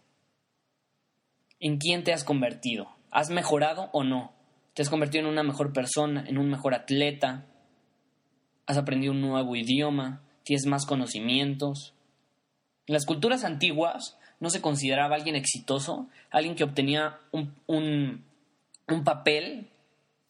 ¿En 1.59 1.77
quién 1.77 2.03
te 2.03 2.13
has 2.13 2.23
convertido? 2.23 2.95
¿Has 3.11 3.29
mejorado 3.29 3.89
o 3.91 4.03
no? 4.03 4.33
¿Te 4.73 4.81
has 4.81 4.89
convertido 4.89 5.25
en 5.25 5.31
una 5.31 5.43
mejor 5.43 5.73
persona, 5.73 6.23
en 6.27 6.37
un 6.37 6.49
mejor 6.49 6.73
atleta? 6.73 7.45
¿Has 8.65 8.77
aprendido 8.77 9.13
un 9.13 9.21
nuevo 9.21 9.55
idioma? 9.55 10.21
¿Tienes 10.43 10.65
más 10.65 10.85
conocimientos? 10.85 11.93
En 12.87 12.93
las 12.93 13.05
culturas 13.05 13.43
antiguas 13.43 14.17
no 14.39 14.49
se 14.49 14.61
consideraba 14.61 15.15
alguien 15.15 15.35
exitoso, 15.35 16.07
alguien 16.31 16.55
que 16.55 16.63
obtenía 16.63 17.19
un, 17.31 17.53
un 17.67 19.03
papel, 19.03 19.69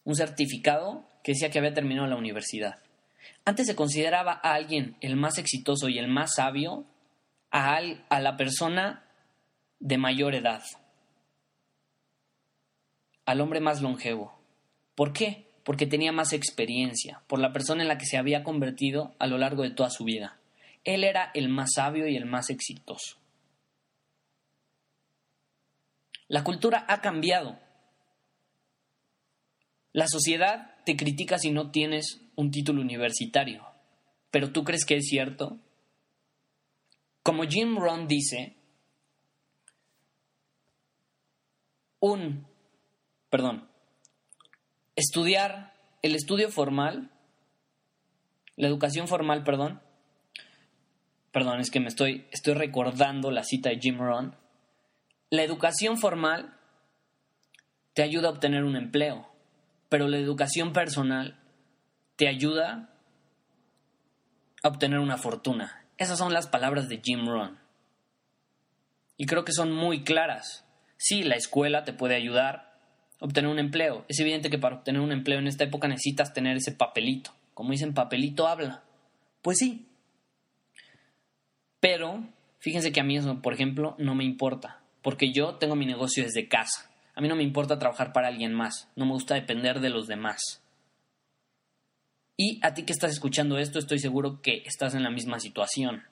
un 0.04 0.16
certificado 0.16 1.04
que 1.22 1.32
decía 1.32 1.50
que 1.50 1.58
había 1.58 1.74
terminado 1.74 2.06
la 2.06 2.16
universidad. 2.16 2.78
Antes 3.44 3.66
se 3.66 3.76
consideraba 3.76 4.40
a 4.42 4.54
alguien 4.54 4.96
el 5.00 5.16
más 5.16 5.38
exitoso 5.38 5.88
y 5.88 5.98
el 5.98 6.08
más 6.08 6.34
sabio 6.36 6.84
a, 7.50 7.80
la 8.20 8.36
persona 8.36 9.04
de 9.80 9.98
mayor 9.98 10.34
edad, 10.34 10.62
al 13.26 13.40
hombre 13.40 13.60
más 13.60 13.82
longevo. 13.82 14.38
¿Por 14.94 15.12
qué? 15.12 15.50
Porque 15.64 15.86
tenía 15.86 16.12
más 16.12 16.32
experiencia, 16.32 17.22
por 17.26 17.38
la 17.38 17.52
persona 17.52 17.82
en 17.82 17.88
la 17.88 17.98
que 17.98 18.06
se 18.06 18.16
había 18.16 18.42
convertido 18.42 19.14
a 19.18 19.26
lo 19.26 19.38
largo 19.38 19.62
de 19.62 19.70
toda 19.70 19.90
su 19.90 20.04
vida. 20.04 20.38
Él 20.84 21.04
era 21.04 21.30
el 21.34 21.48
más 21.48 21.70
sabio 21.74 22.06
y 22.08 22.16
el 22.16 22.26
más 22.26 22.50
exitoso. 22.50 23.18
La 26.28 26.44
cultura 26.44 26.84
ha 26.88 27.00
cambiado. 27.00 27.58
La 29.92 30.06
sociedad 30.06 30.76
te 30.84 30.96
critica 30.96 31.38
si 31.38 31.50
no 31.50 31.70
tienes 31.70 32.20
un 32.36 32.50
título 32.50 32.80
universitario. 32.80 33.66
¿Pero 34.30 34.52
tú 34.52 34.62
crees 34.64 34.84
que 34.84 34.96
es 34.96 35.06
cierto? 35.06 35.58
Como 37.22 37.42
Jim 37.42 37.76
Rohn 37.76 38.06
dice, 38.06 38.56
un, 41.98 42.46
perdón, 43.30 43.68
estudiar 44.96 45.72
el 46.02 46.14
estudio 46.14 46.50
formal, 46.50 47.10
la 48.56 48.68
educación 48.68 49.08
formal, 49.08 49.44
perdón, 49.44 49.80
perdón, 51.32 51.60
es 51.60 51.70
que 51.70 51.80
me 51.80 51.88
estoy, 51.88 52.26
estoy 52.32 52.54
recordando 52.54 53.30
la 53.30 53.44
cita 53.44 53.70
de 53.70 53.78
Jim 53.78 53.98
Rohn, 53.98 54.36
la 55.30 55.42
educación 55.42 55.96
formal 55.96 56.58
te 57.94 58.02
ayuda 58.02 58.28
a 58.28 58.32
obtener 58.32 58.64
un 58.64 58.76
empleo, 58.76 59.30
pero 59.88 60.08
la 60.08 60.18
educación 60.18 60.72
personal 60.72 61.38
te 62.16 62.28
ayuda 62.28 62.90
a 64.62 64.68
obtener 64.68 64.98
una 64.98 65.16
fortuna. 65.16 65.86
Esas 65.96 66.18
son 66.18 66.32
las 66.32 66.46
palabras 66.46 66.88
de 66.88 67.00
Jim 67.02 67.26
Rohn. 67.26 67.58
Y 69.16 69.26
creo 69.26 69.44
que 69.44 69.52
son 69.52 69.72
muy 69.72 70.02
claras. 70.02 70.64
Sí, 70.96 71.22
la 71.22 71.36
escuela 71.36 71.84
te 71.84 71.92
puede 71.92 72.16
ayudar 72.16 72.69
obtener 73.20 73.50
un 73.50 73.58
empleo. 73.58 74.04
Es 74.08 74.18
evidente 74.18 74.50
que 74.50 74.58
para 74.58 74.76
obtener 74.76 75.00
un 75.00 75.12
empleo 75.12 75.38
en 75.38 75.46
esta 75.46 75.64
época 75.64 75.86
necesitas 75.88 76.32
tener 76.32 76.56
ese 76.56 76.72
papelito. 76.72 77.32
Como 77.54 77.70
dicen, 77.70 77.94
papelito 77.94 78.48
habla. 78.48 78.82
Pues 79.42 79.58
sí. 79.58 79.86
Pero 81.78 82.24
fíjense 82.58 82.92
que 82.92 83.00
a 83.00 83.04
mí 83.04 83.16
eso, 83.16 83.40
por 83.40 83.54
ejemplo, 83.54 83.94
no 83.98 84.14
me 84.14 84.24
importa. 84.24 84.80
Porque 85.02 85.32
yo 85.32 85.54
tengo 85.56 85.76
mi 85.76 85.86
negocio 85.86 86.24
desde 86.24 86.48
casa. 86.48 86.90
A 87.14 87.20
mí 87.20 87.28
no 87.28 87.36
me 87.36 87.42
importa 87.42 87.78
trabajar 87.78 88.12
para 88.12 88.28
alguien 88.28 88.54
más. 88.54 88.88
No 88.96 89.06
me 89.06 89.12
gusta 89.12 89.34
depender 89.34 89.80
de 89.80 89.90
los 89.90 90.06
demás. 90.06 90.62
Y 92.36 92.58
a 92.62 92.72
ti 92.72 92.84
que 92.84 92.92
estás 92.92 93.12
escuchando 93.12 93.58
esto, 93.58 93.78
estoy 93.78 93.98
seguro 93.98 94.40
que 94.40 94.62
estás 94.64 94.94
en 94.94 95.02
la 95.02 95.10
misma 95.10 95.40
situación. 95.40 96.04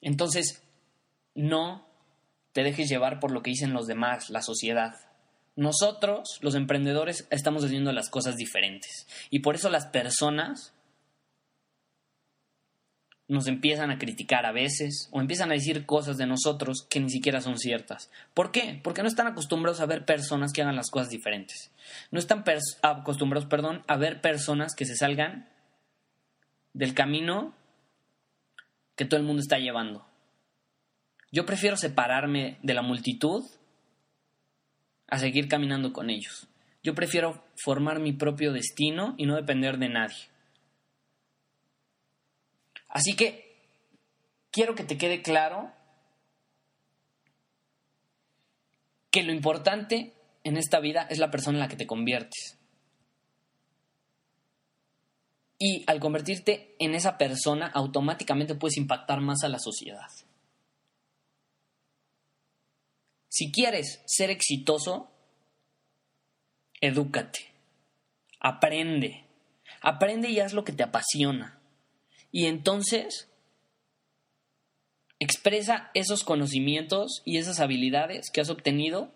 Entonces, 0.00 0.62
no 1.34 1.86
te 2.52 2.62
dejes 2.62 2.88
llevar 2.88 3.20
por 3.20 3.32
lo 3.32 3.42
que 3.42 3.50
dicen 3.50 3.74
los 3.74 3.86
demás, 3.86 4.30
la 4.30 4.40
sociedad. 4.40 4.94
Nosotros, 5.60 6.38
los 6.40 6.54
emprendedores, 6.54 7.28
estamos 7.28 7.62
haciendo 7.62 7.92
las 7.92 8.08
cosas 8.08 8.36
diferentes. 8.36 9.06
Y 9.28 9.40
por 9.40 9.56
eso 9.56 9.68
las 9.68 9.86
personas 9.86 10.72
nos 13.28 13.46
empiezan 13.46 13.90
a 13.90 13.98
criticar 13.98 14.46
a 14.46 14.52
veces 14.52 15.10
o 15.12 15.20
empiezan 15.20 15.50
a 15.50 15.54
decir 15.54 15.84
cosas 15.84 16.16
de 16.16 16.24
nosotros 16.24 16.86
que 16.88 16.98
ni 17.00 17.10
siquiera 17.10 17.42
son 17.42 17.58
ciertas. 17.58 18.10
¿Por 18.32 18.52
qué? 18.52 18.80
Porque 18.82 19.02
no 19.02 19.08
están 19.08 19.26
acostumbrados 19.26 19.82
a 19.82 19.86
ver 19.86 20.06
personas 20.06 20.54
que 20.54 20.62
hagan 20.62 20.76
las 20.76 20.88
cosas 20.88 21.10
diferentes. 21.10 21.70
No 22.10 22.18
están 22.18 22.42
acostumbrados, 22.80 23.46
perdón, 23.46 23.84
a 23.86 23.98
ver 23.98 24.22
personas 24.22 24.74
que 24.74 24.86
se 24.86 24.96
salgan 24.96 25.46
del 26.72 26.94
camino 26.94 27.52
que 28.96 29.04
todo 29.04 29.20
el 29.20 29.26
mundo 29.26 29.42
está 29.42 29.58
llevando. 29.58 30.06
Yo 31.30 31.44
prefiero 31.44 31.76
separarme 31.76 32.56
de 32.62 32.72
la 32.72 32.80
multitud 32.80 33.44
a 35.10 35.18
seguir 35.18 35.48
caminando 35.48 35.92
con 35.92 36.10
ellos. 36.10 36.48
Yo 36.82 36.94
prefiero 36.94 37.44
formar 37.62 37.98
mi 37.98 38.12
propio 38.12 38.52
destino 38.52 39.14
y 39.18 39.26
no 39.26 39.36
depender 39.36 39.78
de 39.78 39.88
nadie. 39.88 40.16
Así 42.88 43.14
que 43.14 43.56
quiero 44.50 44.74
que 44.74 44.84
te 44.84 44.96
quede 44.96 45.22
claro 45.22 45.72
que 49.10 49.22
lo 49.22 49.32
importante 49.32 50.14
en 50.44 50.56
esta 50.56 50.80
vida 50.80 51.06
es 51.10 51.18
la 51.18 51.30
persona 51.30 51.58
en 51.58 51.60
la 51.60 51.68
que 51.68 51.76
te 51.76 51.86
conviertes. 51.86 52.56
Y 55.58 55.84
al 55.86 56.00
convertirte 56.00 56.74
en 56.78 56.94
esa 56.94 57.18
persona, 57.18 57.66
automáticamente 57.66 58.54
puedes 58.54 58.78
impactar 58.78 59.20
más 59.20 59.44
a 59.44 59.48
la 59.48 59.58
sociedad. 59.58 60.08
Si 63.30 63.52
quieres 63.52 64.02
ser 64.06 64.28
exitoso, 64.28 65.08
edúcate, 66.80 67.52
aprende, 68.40 69.24
aprende 69.80 70.28
y 70.28 70.40
haz 70.40 70.52
lo 70.52 70.64
que 70.64 70.72
te 70.72 70.82
apasiona. 70.82 71.60
Y 72.32 72.46
entonces 72.46 73.28
expresa 75.20 75.92
esos 75.94 76.24
conocimientos 76.24 77.22
y 77.24 77.38
esas 77.38 77.60
habilidades 77.60 78.30
que 78.32 78.40
has 78.40 78.50
obtenido 78.50 79.12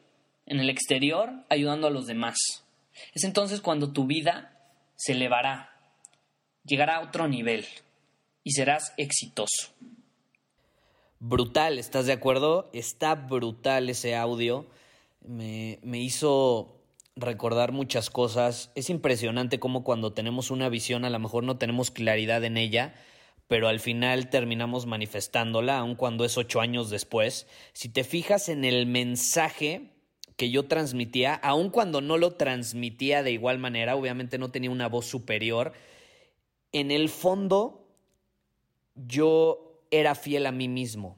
en 0.47 0.61
el 0.61 0.71
exterior 0.71 1.45
ayudando 1.49 1.89
a 1.89 1.91
los 1.91 2.07
demás. 2.07 2.37
Es 3.15 3.25
entonces 3.25 3.61
cuando 3.61 3.93
tu 3.93 4.07
vida 4.07 4.57
se 4.95 5.13
elevará, 5.13 5.77
llegará 6.65 6.99
a 6.99 7.03
otro 7.03 7.27
nivel 7.27 7.67
y 8.45 8.53
serás 8.53 8.93
exitoso. 8.97 9.73
Brutal, 11.27 11.79
¿estás 11.79 12.05
de 12.05 12.13
acuerdo? 12.13 12.69
Está 12.75 13.15
brutal 13.15 13.89
ese 13.89 14.15
audio. 14.15 14.67
Me, 15.27 15.79
me 15.83 15.99
hizo 15.99 16.83
recordar 17.17 17.73
muchas 17.73 18.11
cosas. 18.11 18.71
Es 18.75 18.91
impresionante 18.91 19.59
cómo 19.59 19.85
cuando 19.85 20.13
tenemos 20.13 20.51
una 20.51 20.69
visión 20.69 21.03
a 21.07 21.09
lo 21.09 21.19
mejor 21.19 21.43
no 21.45 21.57
tenemos 21.57 21.91
claridad 21.91 22.45
en 22.45 22.59
ella, 22.59 22.95
pero 23.49 23.69
al 23.69 23.81
final 23.81 24.29
terminamos 24.29 24.85
manifestándola, 24.85 25.79
aun 25.79 25.95
cuando 25.95 26.27
es 26.27 26.37
ocho 26.37 26.61
años 26.61 26.91
después. 26.91 27.47
Si 27.73 27.89
te 27.89 28.05
fijas 28.05 28.51
en 28.51 28.67
el 28.67 28.85
mensaje 28.85 29.95
que 30.37 30.51
yo 30.51 30.65
transmitía, 30.65 31.33
aun 31.37 31.71
cuando 31.71 32.03
no 32.03 32.19
lo 32.19 32.33
transmitía 32.33 33.23
de 33.23 33.33
igual 33.33 33.59
manera, 33.59 33.97
obviamente 33.97 34.37
no 34.37 34.51
tenía 34.51 34.71
una 34.71 34.91
voz 34.91 35.07
superior, 35.07 35.73
en 36.73 36.91
el 36.91 37.09
fondo 37.09 37.89
yo 38.95 39.74
era 39.99 40.15
fiel 40.15 40.47
a 40.47 40.53
mí 40.53 40.69
mismo. 40.69 41.17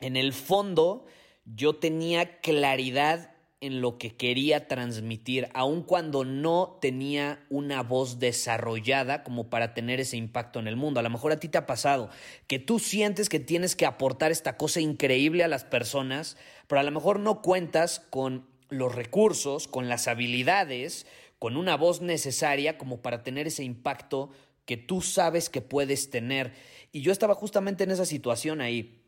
En 0.00 0.16
el 0.16 0.32
fondo 0.32 1.06
yo 1.44 1.76
tenía 1.76 2.40
claridad 2.40 3.34
en 3.60 3.82
lo 3.82 3.98
que 3.98 4.16
quería 4.16 4.68
transmitir, 4.68 5.48
aun 5.52 5.82
cuando 5.82 6.24
no 6.24 6.78
tenía 6.80 7.44
una 7.50 7.82
voz 7.82 8.18
desarrollada 8.18 9.22
como 9.22 9.50
para 9.50 9.74
tener 9.74 10.00
ese 10.00 10.16
impacto 10.16 10.58
en 10.58 10.66
el 10.66 10.76
mundo. 10.76 10.98
A 10.98 11.02
lo 11.02 11.10
mejor 11.10 11.32
a 11.32 11.40
ti 11.40 11.48
te 11.48 11.58
ha 11.58 11.66
pasado 11.66 12.08
que 12.46 12.58
tú 12.58 12.78
sientes 12.78 13.28
que 13.28 13.38
tienes 13.38 13.76
que 13.76 13.84
aportar 13.84 14.32
esta 14.32 14.56
cosa 14.56 14.80
increíble 14.80 15.44
a 15.44 15.48
las 15.48 15.64
personas, 15.64 16.38
pero 16.68 16.80
a 16.80 16.84
lo 16.84 16.90
mejor 16.90 17.20
no 17.20 17.42
cuentas 17.42 18.00
con 18.00 18.46
los 18.70 18.94
recursos, 18.94 19.68
con 19.68 19.90
las 19.90 20.08
habilidades, 20.08 21.06
con 21.38 21.58
una 21.58 21.76
voz 21.76 22.00
necesaria 22.00 22.78
como 22.78 23.02
para 23.02 23.22
tener 23.22 23.46
ese 23.46 23.64
impacto 23.64 24.30
que 24.70 24.76
tú 24.76 25.00
sabes 25.02 25.50
que 25.50 25.62
puedes 25.62 26.10
tener. 26.10 26.52
Y 26.92 27.00
yo 27.00 27.10
estaba 27.10 27.34
justamente 27.34 27.82
en 27.82 27.90
esa 27.90 28.06
situación 28.06 28.60
ahí 28.60 29.00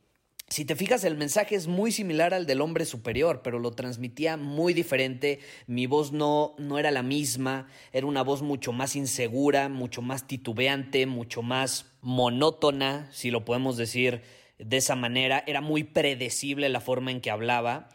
si 0.48 0.64
te 0.66 0.74
fijas, 0.76 1.04
el 1.04 1.16
mensaje 1.16 1.54
es 1.54 1.66
muy 1.68 1.92
similar 1.92 2.34
al 2.34 2.46
del 2.46 2.60
hombre 2.60 2.84
superior, 2.84 3.40
pero 3.42 3.60
lo 3.60 3.70
transmitía 3.70 4.36
muy 4.36 4.74
diferente. 4.74 5.38
Mi 5.66 5.86
voz 5.86 6.12
no, 6.12 6.54
no 6.58 6.78
era 6.78 6.90
la 6.90 7.02
misma, 7.02 7.68
era 7.92 8.06
una 8.06 8.22
voz 8.22 8.42
mucho 8.42 8.72
más 8.72 8.96
insegura, 8.96 9.68
mucho 9.68 10.02
más 10.02 10.26
titubeante, 10.26 11.06
mucho 11.06 11.42
más 11.42 11.94
monótona, 12.02 13.08
si 13.12 13.30
lo 13.30 13.44
podemos 13.44 13.76
decir 13.76 14.20
de 14.58 14.76
esa 14.76 14.96
manera. 14.96 15.42
Era 15.46 15.62
muy 15.62 15.84
predecible 15.84 16.68
la 16.68 16.80
forma 16.80 17.12
en 17.12 17.22
que 17.22 17.30
hablaba 17.30 17.88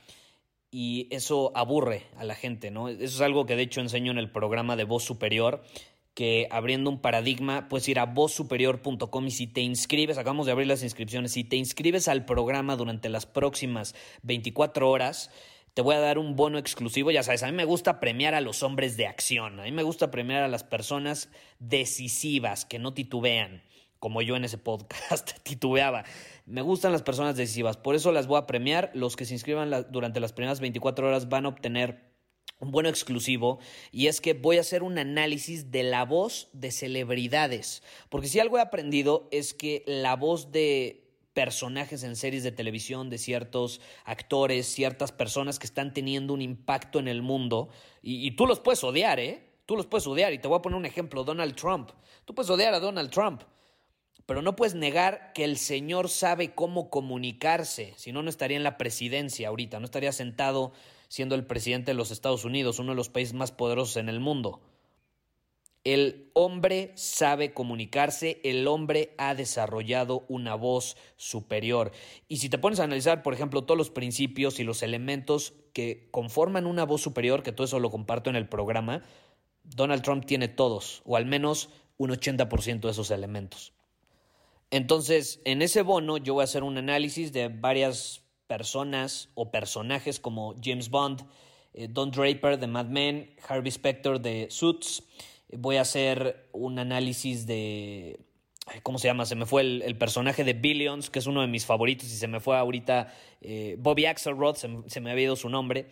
y 0.71 1.09
eso 1.11 1.51
aburre 1.53 2.07
a 2.17 2.23
la 2.23 2.33
gente, 2.33 2.71
¿no? 2.71 2.89
Eso 2.89 3.03
es 3.03 3.21
algo 3.21 3.45
que 3.45 3.55
de 3.55 3.63
hecho 3.63 3.81
enseño 3.81 4.11
en 4.11 4.17
el 4.17 4.31
programa 4.31 4.75
de 4.75 4.85
voz 4.85 5.03
superior 5.03 5.61
que 6.17 6.47
abriendo 6.49 6.89
un 6.89 6.99
paradigma 6.99 7.69
puedes 7.69 7.87
ir 7.89 7.99
a 7.99 8.07
vozsuperior.com 8.07 9.27
y 9.27 9.29
si 9.29 9.45
te 9.45 9.61
inscribes, 9.61 10.17
acabamos 10.17 10.47
de 10.47 10.51
abrir 10.51 10.67
las 10.67 10.81
inscripciones, 10.81 11.33
si 11.33 11.43
te 11.43 11.57
inscribes 11.57 12.07
al 12.07 12.25
programa 12.25 12.75
durante 12.75 13.07
las 13.07 13.27
próximas 13.27 13.93
24 14.23 14.89
horas, 14.89 15.29
te 15.75 15.83
voy 15.83 15.93
a 15.93 15.99
dar 15.99 16.17
un 16.17 16.35
bono 16.35 16.57
exclusivo. 16.57 17.11
Ya 17.11 17.21
sabes, 17.21 17.43
a 17.43 17.45
mí 17.45 17.51
me 17.51 17.65
gusta 17.65 17.99
premiar 17.99 18.33
a 18.33 18.41
los 18.41 18.63
hombres 18.63 18.97
de 18.97 19.05
acción, 19.05 19.59
a 19.59 19.63
mí 19.65 19.71
me 19.71 19.83
gusta 19.83 20.09
premiar 20.09 20.41
a 20.41 20.47
las 20.47 20.63
personas 20.63 21.29
decisivas 21.59 22.65
que 22.65 22.79
no 22.79 22.95
titubean, 22.95 23.61
como 23.99 24.23
yo 24.23 24.35
en 24.35 24.45
ese 24.45 24.57
podcast 24.57 25.33
titubeaba. 25.43 26.03
Me 26.47 26.63
gustan 26.63 26.93
las 26.93 27.03
personas 27.03 27.35
decisivas, 27.37 27.77
por 27.77 27.93
eso 27.93 28.11
las 28.11 28.25
voy 28.25 28.39
a 28.39 28.47
premiar. 28.47 28.89
Los 28.95 29.15
que 29.15 29.25
se 29.25 29.35
inscriban 29.35 29.85
durante 29.91 30.19
las 30.19 30.33
primeras 30.33 30.61
24 30.61 31.09
horas 31.09 31.29
van 31.29 31.45
a 31.45 31.49
obtener 31.49 32.06
un 32.59 32.71
bueno 32.71 32.89
exclusivo 32.89 33.59
y 33.91 34.07
es 34.07 34.21
que 34.21 34.33
voy 34.33 34.57
a 34.57 34.61
hacer 34.61 34.83
un 34.83 34.97
análisis 34.97 35.71
de 35.71 35.83
la 35.83 36.05
voz 36.05 36.49
de 36.53 36.71
celebridades, 36.71 37.83
porque 38.09 38.27
si 38.27 38.39
algo 38.39 38.57
he 38.57 38.61
aprendido 38.61 39.27
es 39.31 39.53
que 39.53 39.83
la 39.85 40.15
voz 40.15 40.51
de 40.51 41.03
personajes 41.33 42.01
en 42.01 42.15
series 42.15 42.41
de 42.41 42.51
televisión, 42.51 43.11
de 43.11 43.19
ciertos 43.19 43.79
actores, 44.05 44.65
ciertas 44.65 45.11
personas 45.11 45.59
que 45.59 45.67
están 45.67 45.93
teniendo 45.93 46.33
un 46.33 46.41
impacto 46.41 46.97
en 46.97 47.07
el 47.07 47.21
mundo, 47.21 47.69
y, 48.01 48.25
y 48.25 48.31
tú 48.31 48.47
los 48.47 48.59
puedes 48.59 48.83
odiar, 48.83 49.19
¿eh? 49.19 49.43
Tú 49.67 49.75
los 49.75 49.85
puedes 49.85 50.07
odiar, 50.07 50.33
y 50.33 50.39
te 50.39 50.47
voy 50.47 50.57
a 50.57 50.63
poner 50.63 50.77
un 50.77 50.87
ejemplo, 50.87 51.23
Donald 51.23 51.55
Trump. 51.55 51.91
Tú 52.25 52.33
puedes 52.33 52.49
odiar 52.49 52.73
a 52.73 52.79
Donald 52.79 53.11
Trump, 53.11 53.43
pero 54.25 54.41
no 54.41 54.55
puedes 54.55 54.73
negar 54.73 55.31
que 55.33 55.43
el 55.43 55.57
señor 55.57 56.09
sabe 56.09 56.55
cómo 56.55 56.89
comunicarse, 56.89 57.93
si 57.97 58.11
no, 58.11 58.23
no 58.23 58.31
estaría 58.31 58.57
en 58.57 58.63
la 58.63 58.77
presidencia 58.79 59.49
ahorita, 59.49 59.79
no 59.79 59.85
estaría 59.85 60.13
sentado 60.13 60.73
siendo 61.07 61.35
el 61.35 61.45
presidente 61.45 61.91
de 61.91 61.95
los 61.95 62.11
Estados 62.11 62.45
Unidos, 62.45 62.79
uno 62.79 62.91
de 62.91 62.97
los 62.97 63.09
países 63.09 63.33
más 63.33 63.51
poderosos 63.51 63.97
en 63.97 64.09
el 64.09 64.19
mundo. 64.19 64.61
El 65.83 66.31
hombre 66.33 66.91
sabe 66.95 67.53
comunicarse, 67.53 68.41
el 68.43 68.67
hombre 68.67 69.13
ha 69.17 69.35
desarrollado 69.35 70.25
una 70.27 70.53
voz 70.55 70.97
superior. 71.15 71.93
Y 72.27 72.37
si 72.37 72.49
te 72.49 72.57
pones 72.57 72.81
a 72.81 72.83
analizar, 72.83 73.23
por 73.23 73.33
ejemplo, 73.33 73.63
todos 73.63 73.77
los 73.77 73.89
principios 73.89 74.59
y 74.59 74.65
los 74.65 74.83
elementos 74.83 75.53
que 75.71 76.09
conforman 76.11 76.65
una 76.65 76.83
voz 76.83 77.01
superior, 77.01 77.41
que 77.41 77.53
todo 77.53 77.63
eso 77.63 77.79
lo 77.79 77.89
comparto 77.89 78.29
en 78.29 78.35
el 78.35 78.49
programa, 78.49 79.03
Donald 79.63 80.01
Trump 80.01 80.25
tiene 80.25 80.49
todos, 80.49 81.03
o 81.05 81.15
al 81.15 81.25
menos 81.25 81.69
un 81.97 82.09
80% 82.11 82.81
de 82.81 82.91
esos 82.91 83.11
elementos. 83.11 83.73
Entonces, 84.71 85.39
en 85.45 85.61
ese 85.61 85.81
bono 85.81 86.17
yo 86.17 86.33
voy 86.33 86.41
a 86.41 86.45
hacer 86.45 86.63
un 86.63 86.77
análisis 86.77 87.31
de 87.31 87.47
varias 87.47 88.26
personas 88.47 89.29
o 89.35 89.51
personajes 89.51 90.19
como 90.19 90.55
James 90.63 90.89
Bond, 90.89 91.21
eh, 91.73 91.87
Don 91.89 92.11
Draper 92.11 92.57
de 92.57 92.67
Mad 92.67 92.87
Men, 92.87 93.35
Harvey 93.47 93.71
Specter 93.71 94.19
de 94.19 94.47
Suits 94.49 95.03
voy 95.53 95.77
a 95.77 95.81
hacer 95.81 96.49
un 96.51 96.79
análisis 96.79 97.45
de... 97.45 98.19
¿Cómo 98.83 98.99
se 98.99 99.07
llama? 99.07 99.25
Se 99.25 99.35
me 99.35 99.45
fue 99.45 99.61
el, 99.61 99.97
personaje 99.97 100.43
de 100.43 100.51
Billions, 100.51 101.09
que 101.09 101.19
es 101.19 101.25
uno 101.25 101.39
de 101.39 101.47
mis 101.47 101.65
favoritos, 101.65 102.11
y 102.11 102.17
se 102.17 102.27
me 102.27 102.41
fue 102.41 102.57
ahorita 102.57 103.13
eh, 103.39 103.77
Bobby 103.79 104.05
Axelrod, 104.05 104.57
se, 104.57 104.99
me 104.99 105.11
había 105.11 105.23
ido 105.23 105.35
su 105.37 105.47
nombre. 105.47 105.87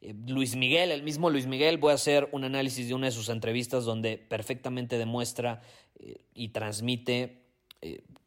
Eh, 0.00 0.12
Luis 0.26 0.56
Miguel, 0.56 0.90
el 0.90 1.04
mismo 1.04 1.30
Luis 1.30 1.46
Miguel, 1.46 1.78
voy 1.78 1.92
a 1.92 1.94
hacer 1.94 2.28
un 2.32 2.42
análisis 2.42 2.88
de 2.88 2.94
una 2.94 3.06
de 3.06 3.12
sus 3.12 3.28
entrevistas 3.28 3.84
donde 3.84 4.18
perfectamente 4.18 4.98
demuestra 4.98 5.62
eh, 6.00 6.24
y 6.34 6.48
transmite 6.48 7.45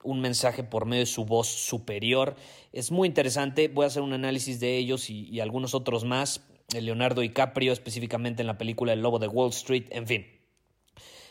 un 0.03 0.21
mensaje 0.21 0.63
por 0.63 0.85
medio 0.85 1.01
de 1.01 1.05
su 1.05 1.25
voz 1.25 1.47
superior. 1.47 2.35
Es 2.71 2.91
muy 2.91 3.07
interesante, 3.07 3.67
voy 3.67 3.83
a 3.83 3.87
hacer 3.87 4.01
un 4.01 4.13
análisis 4.13 4.59
de 4.59 4.77
ellos 4.77 5.09
y, 5.09 5.39
algunos 5.39 5.73
otros 5.73 6.05
más. 6.05 6.45
Leonardo 6.69 7.21
DiCaprio, 7.21 7.73
específicamente 7.73 8.41
en 8.41 8.47
la 8.47 8.59
película 8.59 8.93
El 8.93 9.01
Lobo 9.01 9.17
de 9.17 9.27
Wall 9.27 9.49
Street, 9.49 9.87
en 9.89 10.05
fin. 10.05 10.27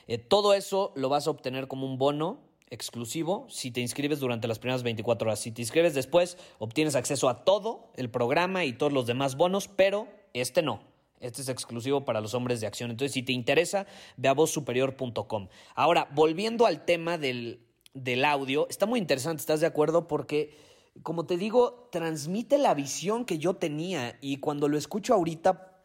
Eh, 0.09 0.19
todo 0.19 0.53
eso 0.53 0.93
lo 0.97 1.09
vas 1.09 1.29
a 1.29 1.31
obtener 1.31 1.69
como 1.69 1.87
un 1.87 1.97
bono 1.97 2.41
exclusivo 2.71 3.47
si 3.49 3.71
te 3.71 3.81
inscribes 3.81 4.21
durante 4.21 4.49
las 4.49 4.59
primeras 4.59 4.83
24 4.83 5.29
horas. 5.29 5.41
Si 5.41 5.53
te 5.53 5.62
inscribes 5.62 5.95
después, 5.95 6.38
obtienes 6.59 6.97
acceso 6.97 7.29
a 7.29 7.45
todo 7.45 7.93
el 7.97 8.11
programa 8.11 8.64
y 8.64 8.73
todos 8.73 8.93
los 8.93 9.07
demás 9.07 9.37
bonos, 9.37 9.69
pero 9.69 10.09
este 10.35 10.62
no. 10.62 10.81
Este 11.21 11.43
es 11.43 11.49
exclusivo 11.49 12.05
para 12.05 12.21
los 12.21 12.35
hombres 12.35 12.61
de 12.61 12.67
acción. 12.67 12.91
Entonces, 12.91 13.12
si 13.12 13.23
te 13.23 13.33
interesa, 13.33 13.87
ve 14.17 14.29
a 14.29 14.35
vozsuperior.com. 14.35 15.49
Ahora, 15.75 16.09
volviendo 16.12 16.67
al 16.67 16.85
tema 16.85 17.19
del, 17.19 17.67
del 17.94 18.24
audio, 18.24 18.68
está 18.68 18.87
muy 18.87 18.98
interesante, 18.98 19.40
¿estás 19.40 19.61
de 19.61 19.66
acuerdo? 19.66 20.07
Porque 20.07 20.55
como 21.03 21.27
te 21.27 21.37
digo, 21.37 21.88
transmite 21.92 22.59
la 22.59 22.74
visión 22.74 23.24
que 23.24 23.38
yo 23.38 23.55
tenía 23.55 24.18
y 24.20 24.38
cuando 24.38 24.68
lo 24.68 24.79
escucho 24.79 25.14
ahorita, 25.14 25.85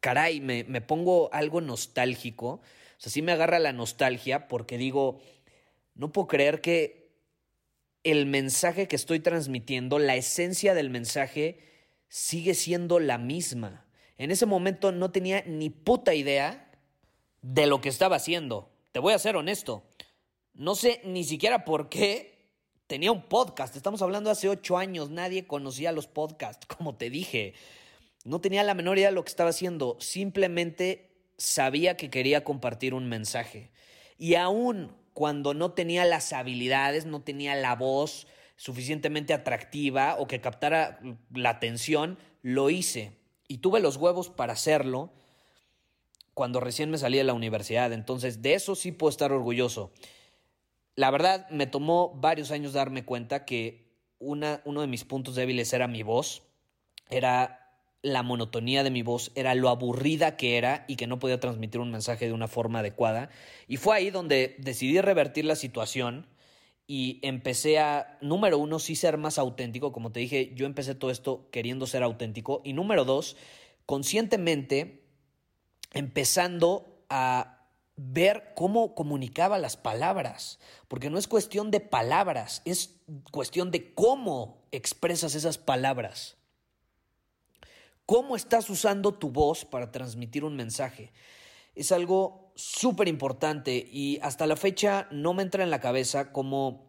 caray, 0.00 0.40
me, 0.40 0.64
me 0.64 0.80
pongo 0.80 1.32
algo 1.32 1.60
nostálgico. 1.60 2.48
O 2.48 2.60
sea, 3.00 3.12
sí 3.12 3.22
me 3.22 3.32
agarra 3.32 3.58
la 3.58 3.72
nostalgia 3.72 4.48
porque 4.48 4.78
digo, 4.78 5.20
no 5.94 6.12
puedo 6.12 6.28
creer 6.28 6.60
que 6.60 7.12
el 8.04 8.26
mensaje 8.26 8.88
que 8.88 8.96
estoy 8.96 9.20
transmitiendo, 9.20 9.98
la 9.98 10.16
esencia 10.16 10.74
del 10.74 10.90
mensaje, 10.90 11.60
sigue 12.08 12.54
siendo 12.54 13.00
la 13.00 13.18
misma. 13.18 13.86
En 14.16 14.30
ese 14.30 14.46
momento 14.46 14.92
no 14.92 15.10
tenía 15.10 15.42
ni 15.46 15.70
puta 15.70 16.14
idea 16.14 16.72
de 17.42 17.66
lo 17.66 17.80
que 17.80 17.88
estaba 17.88 18.16
haciendo. 18.16 18.70
Te 18.92 18.98
voy 18.98 19.12
a 19.12 19.18
ser 19.18 19.36
honesto. 19.36 19.87
No 20.58 20.74
sé 20.74 21.00
ni 21.04 21.22
siquiera 21.22 21.64
por 21.64 21.88
qué 21.88 22.36
tenía 22.88 23.12
un 23.12 23.22
podcast. 23.22 23.76
Estamos 23.76 24.02
hablando 24.02 24.28
hace 24.28 24.48
ocho 24.48 24.76
años. 24.76 25.08
Nadie 25.08 25.46
conocía 25.46 25.92
los 25.92 26.08
podcasts, 26.08 26.66
como 26.76 26.96
te 26.96 27.10
dije. 27.10 27.54
No 28.24 28.40
tenía 28.40 28.64
la 28.64 28.74
menor 28.74 28.98
idea 28.98 29.10
de 29.10 29.14
lo 29.14 29.22
que 29.22 29.30
estaba 29.30 29.50
haciendo. 29.50 29.96
Simplemente 30.00 31.12
sabía 31.36 31.96
que 31.96 32.10
quería 32.10 32.42
compartir 32.42 32.92
un 32.92 33.08
mensaje. 33.08 33.70
Y 34.18 34.34
aún 34.34 34.90
cuando 35.12 35.54
no 35.54 35.74
tenía 35.74 36.04
las 36.04 36.32
habilidades, 36.32 37.06
no 37.06 37.22
tenía 37.22 37.54
la 37.54 37.76
voz 37.76 38.26
suficientemente 38.56 39.34
atractiva 39.34 40.16
o 40.18 40.26
que 40.26 40.40
captara 40.40 40.98
la 41.32 41.50
atención, 41.50 42.18
lo 42.42 42.68
hice. 42.68 43.12
Y 43.46 43.58
tuve 43.58 43.78
los 43.78 43.96
huevos 43.96 44.28
para 44.28 44.54
hacerlo 44.54 45.12
cuando 46.34 46.58
recién 46.58 46.90
me 46.90 46.98
salí 46.98 47.16
de 47.16 47.22
la 47.22 47.34
universidad. 47.34 47.92
Entonces, 47.92 48.42
de 48.42 48.54
eso 48.54 48.74
sí 48.74 48.90
puedo 48.90 49.10
estar 49.10 49.30
orgulloso. 49.30 49.92
La 50.98 51.12
verdad, 51.12 51.48
me 51.50 51.68
tomó 51.68 52.12
varios 52.16 52.50
años 52.50 52.72
darme 52.72 53.04
cuenta 53.04 53.44
que 53.44 53.86
una, 54.18 54.62
uno 54.64 54.80
de 54.80 54.88
mis 54.88 55.04
puntos 55.04 55.36
débiles 55.36 55.72
era 55.72 55.86
mi 55.86 56.02
voz, 56.02 56.42
era 57.08 57.70
la 58.02 58.24
monotonía 58.24 58.82
de 58.82 58.90
mi 58.90 59.02
voz, 59.02 59.30
era 59.36 59.54
lo 59.54 59.68
aburrida 59.68 60.36
que 60.36 60.58
era 60.58 60.84
y 60.88 60.96
que 60.96 61.06
no 61.06 61.20
podía 61.20 61.38
transmitir 61.38 61.80
un 61.80 61.92
mensaje 61.92 62.26
de 62.26 62.32
una 62.32 62.48
forma 62.48 62.80
adecuada. 62.80 63.30
Y 63.68 63.76
fue 63.76 63.94
ahí 63.94 64.10
donde 64.10 64.56
decidí 64.58 65.00
revertir 65.00 65.44
la 65.44 65.54
situación 65.54 66.26
y 66.88 67.20
empecé 67.22 67.78
a, 67.78 68.18
número 68.20 68.58
uno, 68.58 68.80
sí 68.80 68.96
ser 68.96 69.18
más 69.18 69.38
auténtico. 69.38 69.92
Como 69.92 70.10
te 70.10 70.18
dije, 70.18 70.50
yo 70.56 70.66
empecé 70.66 70.96
todo 70.96 71.12
esto 71.12 71.48
queriendo 71.52 71.86
ser 71.86 72.02
auténtico. 72.02 72.60
Y 72.64 72.72
número 72.72 73.04
dos, 73.04 73.36
conscientemente 73.86 75.04
empezando 75.92 77.04
a 77.08 77.57
ver 78.00 78.52
cómo 78.54 78.94
comunicaba 78.94 79.58
las 79.58 79.76
palabras, 79.76 80.60
porque 80.86 81.10
no 81.10 81.18
es 81.18 81.26
cuestión 81.26 81.72
de 81.72 81.80
palabras, 81.80 82.62
es 82.64 82.94
cuestión 83.32 83.72
de 83.72 83.92
cómo 83.92 84.62
expresas 84.70 85.34
esas 85.34 85.58
palabras. 85.58 86.36
¿Cómo 88.06 88.36
estás 88.36 88.70
usando 88.70 89.12
tu 89.14 89.30
voz 89.30 89.64
para 89.64 89.90
transmitir 89.90 90.44
un 90.44 90.54
mensaje? 90.54 91.12
Es 91.74 91.90
algo 91.90 92.52
súper 92.54 93.08
importante 93.08 93.86
y 93.90 94.20
hasta 94.22 94.46
la 94.46 94.56
fecha 94.56 95.08
no 95.10 95.34
me 95.34 95.42
entra 95.42 95.64
en 95.64 95.70
la 95.70 95.80
cabeza 95.80 96.32
como 96.32 96.88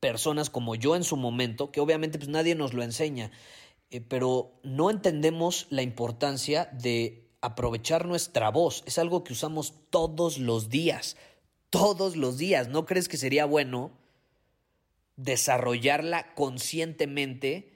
personas 0.00 0.50
como 0.50 0.74
yo 0.74 0.96
en 0.96 1.04
su 1.04 1.16
momento, 1.16 1.72
que 1.72 1.80
obviamente 1.80 2.18
pues 2.18 2.28
nadie 2.28 2.54
nos 2.54 2.74
lo 2.74 2.82
enseña, 2.82 3.30
eh, 3.90 4.02
pero 4.02 4.60
no 4.62 4.90
entendemos 4.90 5.66
la 5.70 5.80
importancia 5.80 6.68
de 6.72 7.23
aprovechar 7.44 8.06
nuestra 8.06 8.50
voz. 8.50 8.82
Es 8.86 8.98
algo 8.98 9.24
que 9.24 9.32
usamos 9.32 9.74
todos 9.90 10.38
los 10.38 10.68
días, 10.68 11.16
todos 11.70 12.16
los 12.16 12.38
días. 12.38 12.68
¿No 12.68 12.86
crees 12.86 13.08
que 13.08 13.16
sería 13.16 13.44
bueno 13.44 13.92
desarrollarla 15.16 16.34
conscientemente 16.34 17.72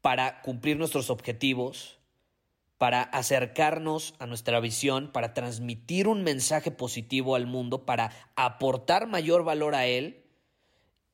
para 0.00 0.40
cumplir 0.42 0.76
nuestros 0.78 1.10
objetivos, 1.10 1.98
para 2.78 3.02
acercarnos 3.02 4.14
a 4.18 4.26
nuestra 4.26 4.60
visión, 4.60 5.10
para 5.12 5.34
transmitir 5.34 6.06
un 6.06 6.22
mensaje 6.22 6.70
positivo 6.70 7.34
al 7.34 7.46
mundo, 7.46 7.84
para 7.84 8.12
aportar 8.36 9.06
mayor 9.06 9.44
valor 9.44 9.74
a 9.74 9.86
él? 9.86 10.24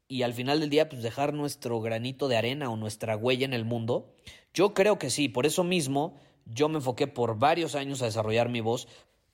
y 0.08 0.22
al 0.22 0.34
final 0.34 0.60
del 0.60 0.70
día 0.70 0.88
pues 0.88 1.02
dejar 1.02 1.34
nuestro 1.34 1.80
granito 1.80 2.28
de 2.28 2.36
arena 2.36 2.70
o 2.70 2.76
nuestra 2.76 3.16
huella 3.16 3.44
en 3.44 3.52
el 3.52 3.64
mundo? 3.64 4.14
Yo 4.52 4.74
creo 4.74 4.98
que 4.98 5.10
sí, 5.10 5.28
por 5.28 5.46
eso 5.46 5.64
mismo 5.64 6.16
yo 6.46 6.68
me 6.68 6.76
enfoqué 6.76 7.06
por 7.06 7.38
varios 7.38 7.74
años 7.74 8.02
a 8.02 8.06
desarrollar 8.06 8.48
mi 8.48 8.60
voz 8.60 8.88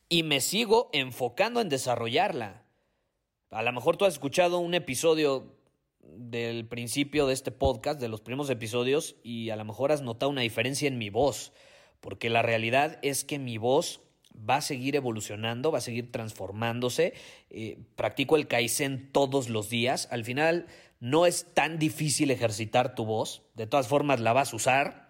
y 0.09 0.23
me 0.23 0.41
sigo 0.41 0.91
enfocando 0.93 1.61
en 1.61 1.69
desarrollarla. 1.69 2.65
A 3.51 3.63
lo 3.63 3.73
mejor 3.73 3.97
tú 3.97 4.05
has 4.05 4.15
escuchado 4.15 4.59
un 4.59 4.75
episodio 4.75 5.57
del 6.03 6.67
principio 6.67 7.27
de 7.27 7.35
este 7.35 7.51
podcast, 7.51 8.01
de 8.01 8.09
los 8.09 8.21
primeros 8.21 8.51
episodios, 8.51 9.17
y 9.23 9.51
a 9.51 9.57
lo 9.57 9.65
mejor 9.65 9.93
has 9.93 10.03
notado 10.03 10.31
una 10.31 10.43
diferencia 10.43 10.89
en 10.89 10.99
mi 10.99 11.11
voz, 11.11 11.53
porque 12.01 12.31
la 12.31 12.43
realidad 12.43 12.99
es 13.03 13.25
que 13.25 13.39
mi 13.39 13.59
voz 13.59 14.01
va 14.49 14.57
a 14.57 14.61
seguir 14.63 14.97
evolucionando, 14.97 15.73
va 15.73 15.79
a 15.79 15.83
seguir 15.83 16.11
transformándose. 16.13 17.15
Eh, 17.51 17.79
practico 17.97 18.37
el 18.37 18.47
Kaizen 18.47 19.11
todos 19.13 19.49
los 19.49 19.69
días. 19.69 20.09
Al 20.11 20.25
final 20.25 20.67
no 20.99 21.27
es 21.27 21.53
tan 21.55 21.79
difícil 21.79 22.31
ejercitar 22.31 22.95
tu 22.95 23.05
voz. 23.05 23.43
De 23.55 23.67
todas 23.67 23.89
formas 23.89 24.21
la 24.21 24.33
vas 24.33 24.53
a 24.53 24.57
usar. 24.57 25.10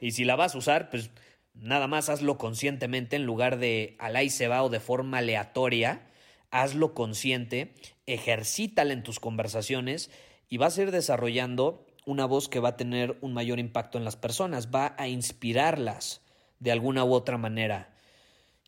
Y 0.00 0.12
si 0.12 0.24
la 0.24 0.36
vas 0.36 0.54
a 0.54 0.58
usar, 0.58 0.90
pues 0.90 1.10
nada 1.54 1.86
más 1.86 2.08
hazlo 2.08 2.38
conscientemente 2.38 3.16
en 3.16 3.24
lugar 3.24 3.58
de 3.58 3.96
al 3.98 4.16
ahí 4.16 4.30
se 4.30 4.48
va 4.48 4.62
o 4.62 4.68
de 4.68 4.80
forma 4.80 5.18
aleatoria. 5.18 6.06
Hazlo 6.50 6.94
consciente, 6.94 7.74
ejercítala 8.06 8.92
en 8.92 9.04
tus 9.04 9.20
conversaciones 9.20 10.10
y 10.48 10.56
vas 10.56 10.76
a 10.76 10.82
ir 10.82 10.90
desarrollando 10.90 11.86
una 12.06 12.24
voz 12.24 12.48
que 12.48 12.58
va 12.58 12.70
a 12.70 12.76
tener 12.76 13.16
un 13.20 13.34
mayor 13.34 13.60
impacto 13.60 13.98
en 13.98 14.04
las 14.04 14.16
personas, 14.16 14.68
va 14.74 14.96
a 14.98 15.06
inspirarlas 15.06 16.22
de 16.58 16.72
alguna 16.72 17.04
u 17.04 17.12
otra 17.12 17.38
manera. 17.38 17.94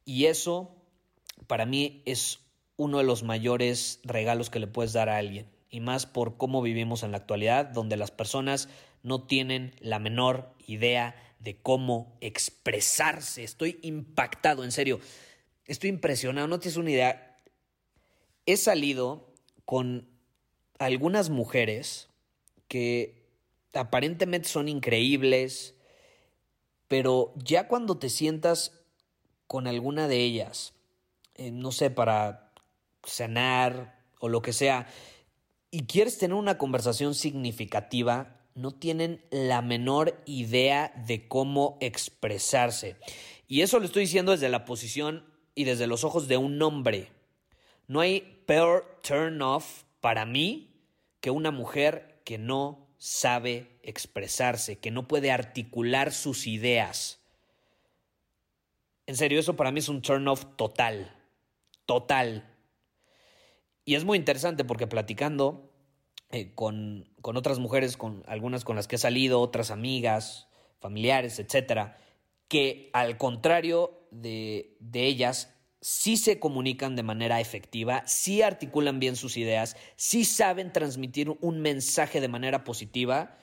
Y 0.04 0.26
eso, 0.26 0.76
para 1.48 1.66
mí, 1.66 2.02
es 2.06 2.40
uno 2.76 2.98
de 2.98 3.04
los 3.04 3.24
mayores 3.24 4.00
regalos 4.04 4.48
que 4.48 4.60
le 4.60 4.68
puedes 4.68 4.92
dar 4.92 5.08
a 5.08 5.16
alguien 5.16 5.50
y 5.72 5.80
más 5.80 6.06
por 6.06 6.36
cómo 6.36 6.60
vivimos 6.62 7.02
en 7.02 7.12
la 7.12 7.16
actualidad, 7.16 7.64
donde 7.64 7.96
las 7.96 8.10
personas 8.10 8.68
no 9.02 9.24
tienen 9.26 9.74
la 9.80 9.98
menor 9.98 10.54
idea 10.66 11.14
de 11.40 11.60
cómo 11.60 12.16
expresarse. 12.20 13.42
Estoy 13.42 13.78
impactado, 13.82 14.64
en 14.64 14.72
serio. 14.72 15.00
Estoy 15.66 15.90
impresionado, 15.90 16.46
no 16.46 16.60
tienes 16.60 16.76
una 16.76 16.90
idea. 16.90 17.38
He 18.46 18.56
salido 18.56 19.34
con 19.64 20.08
algunas 20.78 21.30
mujeres 21.30 22.08
que 22.68 23.22
aparentemente 23.74 24.48
son 24.48 24.68
increíbles, 24.68 25.74
pero 26.88 27.32
ya 27.36 27.68
cuando 27.68 27.98
te 27.98 28.08
sientas 28.08 28.82
con 29.46 29.66
alguna 29.66 30.08
de 30.08 30.18
ellas, 30.18 30.74
eh, 31.34 31.50
no 31.50 31.72
sé, 31.72 31.90
para 31.90 32.52
cenar 33.04 34.00
o 34.18 34.28
lo 34.28 34.42
que 34.42 34.52
sea, 34.52 34.86
y 35.70 35.86
quieres 35.86 36.18
tener 36.18 36.34
una 36.34 36.58
conversación 36.58 37.14
significativa, 37.14 38.41
no 38.54 38.72
tienen 38.72 39.24
la 39.30 39.62
menor 39.62 40.20
idea 40.26 40.92
de 41.06 41.28
cómo 41.28 41.78
expresarse. 41.80 42.96
Y 43.48 43.62
eso 43.62 43.78
lo 43.78 43.86
estoy 43.86 44.02
diciendo 44.02 44.32
desde 44.32 44.48
la 44.48 44.64
posición 44.64 45.24
y 45.54 45.64
desde 45.64 45.86
los 45.86 46.04
ojos 46.04 46.28
de 46.28 46.36
un 46.36 46.60
hombre. 46.62 47.10
No 47.86 48.00
hay 48.00 48.42
peor 48.46 49.00
turn 49.02 49.42
off 49.42 49.84
para 50.00 50.24
mí 50.24 50.72
que 51.20 51.30
una 51.30 51.50
mujer 51.50 52.20
que 52.24 52.38
no 52.38 52.88
sabe 52.98 53.78
expresarse, 53.82 54.78
que 54.78 54.90
no 54.90 55.08
puede 55.08 55.30
articular 55.30 56.12
sus 56.12 56.46
ideas. 56.46 57.20
En 59.06 59.16
serio, 59.16 59.40
eso 59.40 59.56
para 59.56 59.72
mí 59.72 59.80
es 59.80 59.88
un 59.88 60.02
turn 60.02 60.28
off 60.28 60.46
total. 60.56 61.14
Total. 61.86 62.48
Y 63.84 63.96
es 63.96 64.04
muy 64.04 64.16
interesante 64.16 64.64
porque 64.64 64.86
platicando 64.86 65.71
eh, 66.32 66.54
con, 66.54 67.08
con, 67.20 67.36
otras 67.36 67.58
mujeres, 67.58 67.96
con 67.96 68.24
algunas 68.26 68.64
con 68.64 68.76
las 68.76 68.88
que 68.88 68.96
he 68.96 68.98
salido, 68.98 69.40
otras 69.40 69.70
amigas, 69.70 70.48
familiares, 70.80 71.38
etcétera, 71.38 71.98
que 72.48 72.90
al 72.92 73.18
contrario 73.18 74.06
de, 74.10 74.76
de 74.80 75.06
ellas, 75.06 75.54
sí 75.80 76.16
se 76.16 76.38
comunican 76.38 76.96
de 76.96 77.02
manera 77.02 77.40
efectiva, 77.40 78.02
sí 78.06 78.42
articulan 78.42 79.00
bien 79.00 79.16
sus 79.16 79.36
ideas, 79.36 79.76
sí 79.96 80.24
saben 80.24 80.72
transmitir 80.72 81.28
un 81.40 81.60
mensaje 81.60 82.20
de 82.20 82.28
manera 82.28 82.64
positiva, 82.64 83.36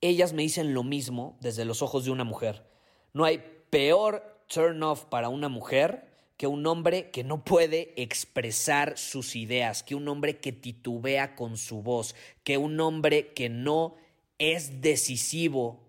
ellas 0.00 0.32
me 0.32 0.42
dicen 0.42 0.74
lo 0.74 0.82
mismo 0.82 1.36
desde 1.40 1.64
los 1.64 1.82
ojos 1.82 2.04
de 2.04 2.10
una 2.10 2.24
mujer. 2.24 2.66
No 3.12 3.24
hay 3.24 3.42
peor 3.70 4.44
turn 4.46 4.82
off 4.82 5.04
para 5.04 5.28
una 5.28 5.48
mujer 5.48 6.09
que 6.40 6.46
un 6.46 6.66
hombre 6.66 7.10
que 7.10 7.22
no 7.22 7.44
puede 7.44 7.92
expresar 7.96 8.96
sus 8.96 9.36
ideas, 9.36 9.82
que 9.82 9.94
un 9.94 10.08
hombre 10.08 10.38
que 10.38 10.52
titubea 10.52 11.36
con 11.36 11.58
su 11.58 11.82
voz, 11.82 12.14
que 12.44 12.56
un 12.56 12.80
hombre 12.80 13.34
que 13.34 13.50
no 13.50 13.96
es 14.38 14.80
decisivo 14.80 15.82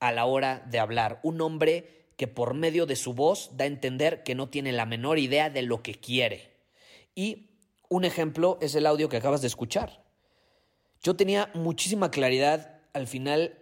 a 0.00 0.10
la 0.10 0.24
hora 0.24 0.66
de 0.68 0.80
hablar, 0.80 1.20
un 1.22 1.40
hombre 1.42 2.08
que 2.16 2.26
por 2.26 2.54
medio 2.54 2.86
de 2.86 2.96
su 2.96 3.14
voz 3.14 3.56
da 3.56 3.62
a 3.62 3.68
entender 3.68 4.24
que 4.24 4.34
no 4.34 4.48
tiene 4.48 4.72
la 4.72 4.84
menor 4.84 5.20
idea 5.20 5.48
de 5.48 5.62
lo 5.62 5.80
que 5.80 5.94
quiere. 5.94 6.50
Y 7.14 7.50
un 7.88 8.04
ejemplo 8.04 8.58
es 8.60 8.74
el 8.74 8.84
audio 8.84 9.08
que 9.08 9.18
acabas 9.18 9.42
de 9.42 9.46
escuchar. 9.46 10.02
Yo 11.04 11.14
tenía 11.14 11.52
muchísima 11.54 12.10
claridad, 12.10 12.80
al 12.94 13.06
final, 13.06 13.60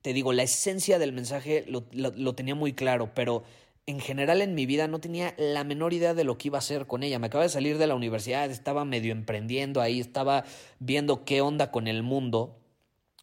te 0.00 0.14
digo, 0.14 0.32
la 0.32 0.44
esencia 0.44 0.98
del 0.98 1.12
mensaje 1.12 1.66
lo, 1.68 1.84
lo 1.92 2.34
tenía 2.34 2.54
muy 2.54 2.72
claro, 2.72 3.12
pero 3.14 3.44
en 3.90 4.00
general 4.00 4.40
en 4.40 4.54
mi 4.54 4.66
vida 4.66 4.88
no 4.88 5.00
tenía 5.00 5.34
la 5.36 5.64
menor 5.64 5.92
idea 5.92 6.14
de 6.14 6.24
lo 6.24 6.38
que 6.38 6.48
iba 6.48 6.58
a 6.58 6.60
hacer 6.60 6.86
con 6.86 7.02
ella. 7.02 7.18
Me 7.18 7.26
acaba 7.26 7.44
de 7.44 7.50
salir 7.50 7.76
de 7.76 7.86
la 7.86 7.94
universidad, 7.94 8.50
estaba 8.50 8.84
medio 8.84 9.12
emprendiendo 9.12 9.80
ahí, 9.80 10.00
estaba 10.00 10.44
viendo 10.78 11.24
qué 11.24 11.40
onda 11.40 11.70
con 11.70 11.88
el 11.88 12.02
mundo. 12.02 12.56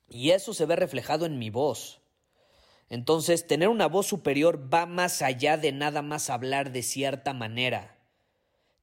Y 0.10 0.32
eso 0.32 0.53
se 0.53 0.65
ve 0.65 0.75
reflejado 0.75 1.25
en 1.25 1.39
mi 1.39 1.49
voz. 1.49 2.01
Entonces, 2.89 3.47
tener 3.47 3.69
una 3.69 3.88
voz 3.88 4.08
superior 4.08 4.71
va 4.73 4.86
más 4.86 5.21
allá 5.21 5.58
de 5.58 5.71
nada 5.71 6.01
más 6.01 6.30
hablar 6.30 6.71
de 6.71 6.84
cierta 6.84 7.34
manera. 7.34 7.97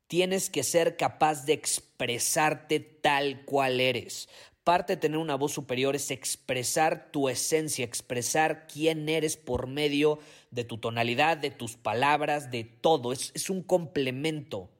Tienes 0.06 0.50
que 0.50 0.62
ser 0.62 0.96
capaz 0.96 1.46
de 1.46 1.54
expresarte 1.54 2.80
tal 2.80 3.44
cual 3.44 3.80
eres. 3.80 4.28
Parte 4.62 4.94
de 4.94 5.00
tener 5.00 5.18
una 5.18 5.34
voz 5.34 5.52
superior 5.52 5.94
es 5.94 6.10
expresar 6.10 7.10
tu 7.10 7.28
esencia, 7.28 7.84
expresar 7.84 8.66
quién 8.66 9.08
eres 9.10 9.36
por 9.36 9.66
medio 9.66 10.18
de 10.43 10.43
tu 10.62 10.78
tonalidad, 10.78 11.36
de 11.36 11.50
tus 11.50 11.74
palabras, 11.74 12.52
de 12.52 12.62
todo. 12.62 13.12
Es, 13.12 13.32
es 13.34 13.50
un 13.50 13.62
complemento. 13.62 14.70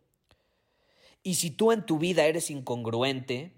Y 1.24 1.34
si 1.34 1.50
tú 1.50 1.72
en 1.72 1.84
tu 1.84 1.98
vida 1.98 2.26
eres 2.26 2.50
incongruente, 2.50 3.52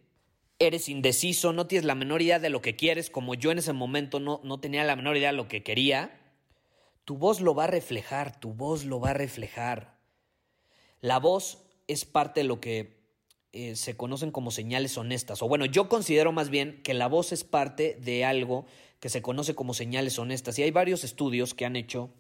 eres 0.59 0.89
indeciso, 0.89 1.53
no 1.53 1.67
tienes 1.67 1.85
la 1.85 1.95
menor 1.95 2.23
idea 2.23 2.39
de 2.39 2.49
lo 2.49 2.63
que 2.63 2.77
quieres, 2.77 3.11
como 3.11 3.35
yo 3.35 3.51
en 3.51 3.59
ese 3.59 3.75
momento 3.75 4.21
no, 4.21 4.41
no 4.45 4.59
tenía 4.59 4.85
la 4.85 4.97
menor 4.97 5.17
idea 5.19 5.33
de 5.33 5.37
lo 5.37 5.49
que 5.49 5.63
quería, 5.63 6.19
tu 7.05 7.19
voz 7.19 7.41
lo 7.41 7.55
va 7.55 7.65
a 7.65 7.69
reflejar, 7.69 8.41
tu 8.41 8.55
voz 8.55 8.85
lo 8.85 8.99
va 8.99 9.11
a 9.11 9.15
reflejar. 9.15 9.99
La 11.01 11.19
voz 11.19 11.63
es 11.87 12.05
parte 12.05 12.41
de 12.41 12.45
lo 12.45 12.61
que 12.61 12.97
eh, 13.53 13.77
se 13.77 13.97
conocen 13.97 14.33
como 14.33 14.51
señales 14.51 14.99
honestas. 14.99 15.43
O 15.43 15.49
bueno, 15.49 15.67
yo 15.67 15.89
considero 15.89 16.33
más 16.33 16.51
bien 16.51 16.83
que 16.83 16.95
la 16.95 17.07
voz 17.07 17.33
es 17.33 17.45
parte 17.45 17.97
de 18.01 18.25
algo 18.25 18.67
que 19.07 19.11
se 19.11 19.23
conoce 19.23 19.55
como 19.55 19.73
señales 19.73 20.19
honestas. 20.19 20.59
Y 20.59 20.65
hay 20.65 20.73
varios 20.73 21.05
estudios 21.05 21.55
que 21.55 21.65
han 21.65 21.77
hecho 21.77 22.11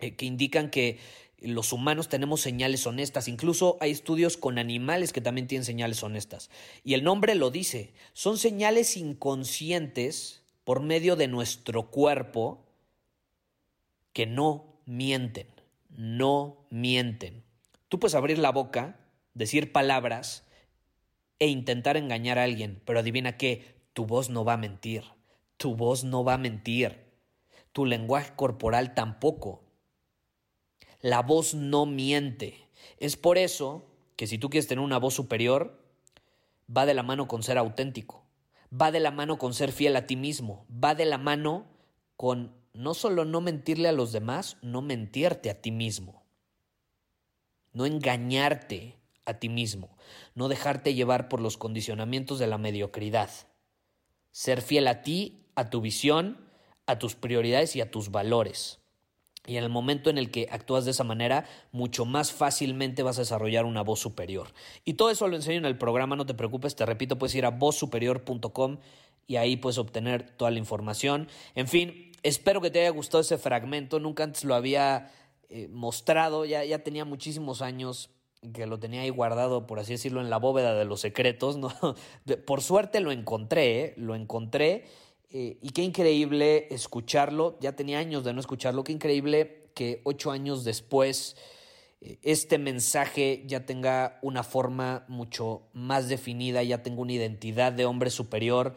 eh, 0.00 0.16
que 0.16 0.26
indican 0.26 0.68
que 0.68 0.98
los 1.38 1.72
humanos 1.72 2.10
tenemos 2.10 2.42
señales 2.42 2.86
honestas. 2.86 3.26
Incluso 3.26 3.78
hay 3.80 3.92
estudios 3.92 4.36
con 4.36 4.58
animales 4.58 5.14
que 5.14 5.22
también 5.22 5.46
tienen 5.46 5.64
señales 5.64 6.02
honestas. 6.02 6.50
Y 6.84 6.92
el 6.92 7.04
nombre 7.04 7.34
lo 7.36 7.50
dice. 7.50 7.94
Son 8.12 8.36
señales 8.36 8.98
inconscientes 8.98 10.42
por 10.64 10.82
medio 10.82 11.16
de 11.16 11.26
nuestro 11.26 11.90
cuerpo 11.90 12.66
que 14.12 14.26
no 14.26 14.74
mienten. 14.84 15.46
No 15.88 16.66
mienten. 16.68 17.44
Tú 17.88 17.98
puedes 17.98 18.14
abrir 18.14 18.38
la 18.38 18.52
boca, 18.52 19.00
decir 19.32 19.72
palabras 19.72 20.44
e 21.38 21.46
intentar 21.46 21.96
engañar 21.96 22.38
a 22.38 22.44
alguien, 22.44 22.82
pero 22.84 22.98
adivina 22.98 23.38
qué, 23.38 23.80
tu 23.94 24.04
voz 24.04 24.28
no 24.28 24.44
va 24.44 24.52
a 24.52 24.58
mentir, 24.58 25.04
tu 25.60 25.74
voz 25.74 26.04
no 26.04 26.24
va 26.24 26.34
a 26.34 26.38
mentir, 26.38 27.04
tu 27.72 27.84
lenguaje 27.84 28.32
corporal 28.34 28.94
tampoco. 28.94 29.62
La 31.02 31.20
voz 31.20 31.54
no 31.54 31.84
miente. 31.84 32.66
Es 32.96 33.18
por 33.18 33.36
eso 33.36 33.84
que 34.16 34.26
si 34.26 34.38
tú 34.38 34.48
quieres 34.48 34.68
tener 34.68 34.82
una 34.82 34.98
voz 34.98 35.12
superior, 35.12 35.78
va 36.74 36.86
de 36.86 36.94
la 36.94 37.02
mano 37.02 37.28
con 37.28 37.42
ser 37.42 37.58
auténtico, 37.58 38.24
va 38.72 38.90
de 38.90 39.00
la 39.00 39.10
mano 39.10 39.36
con 39.36 39.52
ser 39.52 39.70
fiel 39.70 39.96
a 39.96 40.06
ti 40.06 40.16
mismo, 40.16 40.64
va 40.72 40.94
de 40.94 41.04
la 41.04 41.18
mano 41.18 41.66
con 42.16 42.54
no 42.72 42.94
solo 42.94 43.26
no 43.26 43.42
mentirle 43.42 43.90
a 43.90 43.92
los 43.92 44.12
demás, 44.12 44.56
no 44.62 44.80
mentirte 44.80 45.50
a 45.50 45.60
ti 45.60 45.72
mismo, 45.72 46.22
no 47.74 47.84
engañarte, 47.84 48.96
a 49.26 49.34
ti 49.34 49.50
mismo, 49.50 49.94
no 50.34 50.48
dejarte 50.48 50.94
llevar 50.94 51.28
por 51.28 51.42
los 51.42 51.58
condicionamientos 51.58 52.38
de 52.38 52.46
la 52.46 52.56
mediocridad. 52.56 53.28
Ser 54.30 54.62
fiel 54.62 54.88
a 54.88 55.02
ti, 55.02 55.39
a 55.54 55.70
tu 55.70 55.80
visión, 55.80 56.38
a 56.86 56.98
tus 56.98 57.14
prioridades 57.14 57.76
y 57.76 57.80
a 57.80 57.90
tus 57.90 58.10
valores. 58.10 58.80
Y 59.46 59.56
en 59.56 59.64
el 59.64 59.70
momento 59.70 60.10
en 60.10 60.18
el 60.18 60.30
que 60.30 60.48
actúas 60.50 60.84
de 60.84 60.90
esa 60.90 61.04
manera, 61.04 61.46
mucho 61.72 62.04
más 62.04 62.30
fácilmente 62.30 63.02
vas 63.02 63.18
a 63.18 63.22
desarrollar 63.22 63.64
una 63.64 63.82
voz 63.82 63.98
superior. 63.98 64.52
Y 64.84 64.94
todo 64.94 65.10
eso 65.10 65.28
lo 65.28 65.36
enseño 65.36 65.58
en 65.58 65.64
el 65.64 65.78
programa, 65.78 66.14
no 66.14 66.26
te 66.26 66.34
preocupes, 66.34 66.76
te 66.76 66.84
repito, 66.84 67.18
puedes 67.18 67.34
ir 67.34 67.46
a 67.46 67.50
vozsuperior.com 67.50 68.78
y 69.26 69.36
ahí 69.36 69.56
puedes 69.56 69.78
obtener 69.78 70.30
toda 70.36 70.50
la 70.50 70.58
información. 70.58 71.28
En 71.54 71.68
fin, 71.68 72.12
espero 72.22 72.60
que 72.60 72.70
te 72.70 72.80
haya 72.80 72.90
gustado 72.90 73.22
ese 73.22 73.38
fragmento, 73.38 73.98
nunca 73.98 74.24
antes 74.24 74.44
lo 74.44 74.54
había 74.54 75.10
eh, 75.48 75.68
mostrado, 75.68 76.44
ya, 76.44 76.64
ya 76.64 76.84
tenía 76.84 77.04
muchísimos 77.04 77.62
años 77.62 78.10
que 78.54 78.66
lo 78.66 78.78
tenía 78.78 79.02
ahí 79.02 79.10
guardado, 79.10 79.66
por 79.66 79.78
así 79.78 79.92
decirlo, 79.92 80.20
en 80.20 80.30
la 80.30 80.38
bóveda 80.38 80.74
de 80.74 80.84
los 80.84 81.00
secretos, 81.00 81.56
¿no? 81.56 81.70
Por 82.46 82.62
suerte 82.62 83.00
lo 83.00 83.12
encontré, 83.12 83.80
¿eh? 83.80 83.94
lo 83.96 84.14
encontré, 84.14 84.86
eh, 85.30 85.58
y 85.62 85.70
qué 85.70 85.82
increíble 85.82 86.68
escucharlo, 86.70 87.58
ya 87.60 87.76
tenía 87.76 87.98
años 87.98 88.24
de 88.24 88.32
no 88.32 88.40
escucharlo, 88.40 88.84
qué 88.84 88.92
increíble 88.92 89.70
que 89.74 90.00
ocho 90.04 90.30
años 90.30 90.64
después 90.64 91.36
eh, 92.00 92.18
este 92.22 92.58
mensaje 92.58 93.44
ya 93.46 93.66
tenga 93.66 94.18
una 94.22 94.42
forma 94.42 95.04
mucho 95.08 95.68
más 95.72 96.08
definida, 96.08 96.62
ya 96.62 96.82
tenga 96.82 97.00
una 97.00 97.12
identidad 97.12 97.72
de 97.72 97.84
hombre 97.84 98.10
superior 98.10 98.74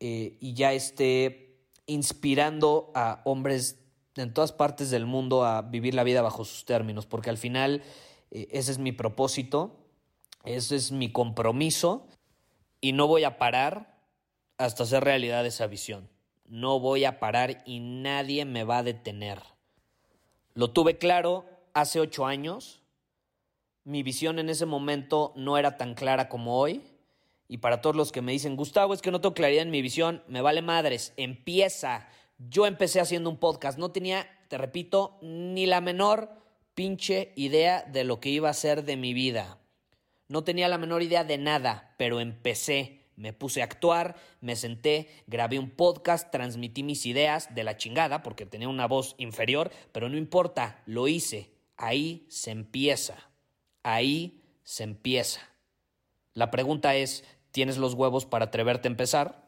y 0.00 0.54
ya 0.54 0.72
esté 0.74 1.48
inspirando 1.86 2.92
a 2.94 3.20
hombres 3.24 3.80
en 4.22 4.32
todas 4.32 4.52
partes 4.52 4.90
del 4.90 5.06
mundo 5.06 5.44
a 5.44 5.62
vivir 5.62 5.94
la 5.94 6.04
vida 6.04 6.22
bajo 6.22 6.44
sus 6.44 6.64
términos, 6.64 7.06
porque 7.06 7.30
al 7.30 7.38
final 7.38 7.82
eh, 8.30 8.48
ese 8.52 8.72
es 8.72 8.78
mi 8.78 8.92
propósito, 8.92 9.76
ese 10.44 10.76
es 10.76 10.92
mi 10.92 11.12
compromiso 11.12 12.06
y 12.80 12.92
no 12.92 13.06
voy 13.06 13.24
a 13.24 13.38
parar 13.38 13.97
hasta 14.58 14.82
hacer 14.82 15.04
realidad 15.04 15.46
esa 15.46 15.66
visión. 15.66 16.08
No 16.46 16.80
voy 16.80 17.04
a 17.04 17.20
parar 17.20 17.62
y 17.64 17.80
nadie 17.80 18.44
me 18.44 18.64
va 18.64 18.78
a 18.78 18.82
detener. 18.82 19.40
Lo 20.54 20.70
tuve 20.72 20.98
claro 20.98 21.46
hace 21.72 22.00
ocho 22.00 22.26
años. 22.26 22.82
Mi 23.84 24.02
visión 24.02 24.38
en 24.38 24.48
ese 24.48 24.66
momento 24.66 25.32
no 25.36 25.56
era 25.56 25.76
tan 25.76 25.94
clara 25.94 26.28
como 26.28 26.58
hoy. 26.58 26.82
Y 27.48 27.58
para 27.58 27.80
todos 27.80 27.96
los 27.96 28.12
que 28.12 28.20
me 28.20 28.32
dicen, 28.32 28.56
Gustavo, 28.56 28.92
es 28.92 29.00
que 29.00 29.10
no 29.10 29.20
tengo 29.20 29.34
claridad 29.34 29.62
en 29.62 29.70
mi 29.70 29.80
visión, 29.80 30.22
me 30.28 30.42
vale 30.42 30.60
madres, 30.60 31.14
empieza. 31.16 32.08
Yo 32.36 32.66
empecé 32.66 33.00
haciendo 33.00 33.30
un 33.30 33.38
podcast, 33.38 33.78
no 33.78 33.90
tenía, 33.90 34.28
te 34.48 34.58
repito, 34.58 35.18
ni 35.22 35.64
la 35.64 35.80
menor 35.80 36.30
pinche 36.74 37.32
idea 37.36 37.82
de 37.82 38.04
lo 38.04 38.20
que 38.20 38.28
iba 38.28 38.50
a 38.50 38.54
ser 38.54 38.84
de 38.84 38.96
mi 38.96 39.14
vida. 39.14 39.58
No 40.28 40.44
tenía 40.44 40.68
la 40.68 40.76
menor 40.76 41.02
idea 41.02 41.24
de 41.24 41.38
nada, 41.38 41.94
pero 41.96 42.20
empecé. 42.20 42.97
Me 43.18 43.32
puse 43.32 43.60
a 43.60 43.64
actuar, 43.64 44.14
me 44.40 44.54
senté, 44.54 45.08
grabé 45.26 45.58
un 45.58 45.70
podcast, 45.70 46.30
transmití 46.30 46.84
mis 46.84 47.04
ideas 47.04 47.52
de 47.52 47.64
la 47.64 47.76
chingada 47.76 48.22
porque 48.22 48.46
tenía 48.46 48.68
una 48.68 48.86
voz 48.86 49.16
inferior, 49.18 49.72
pero 49.90 50.08
no 50.08 50.16
importa, 50.16 50.80
lo 50.86 51.08
hice. 51.08 51.50
Ahí 51.76 52.26
se 52.28 52.52
empieza. 52.52 53.16
Ahí 53.82 54.40
se 54.62 54.84
empieza. 54.84 55.40
La 56.32 56.52
pregunta 56.52 56.94
es, 56.94 57.24
¿tienes 57.50 57.76
los 57.76 57.94
huevos 57.94 58.24
para 58.24 58.46
atreverte 58.46 58.86
a 58.86 58.92
empezar? 58.92 59.47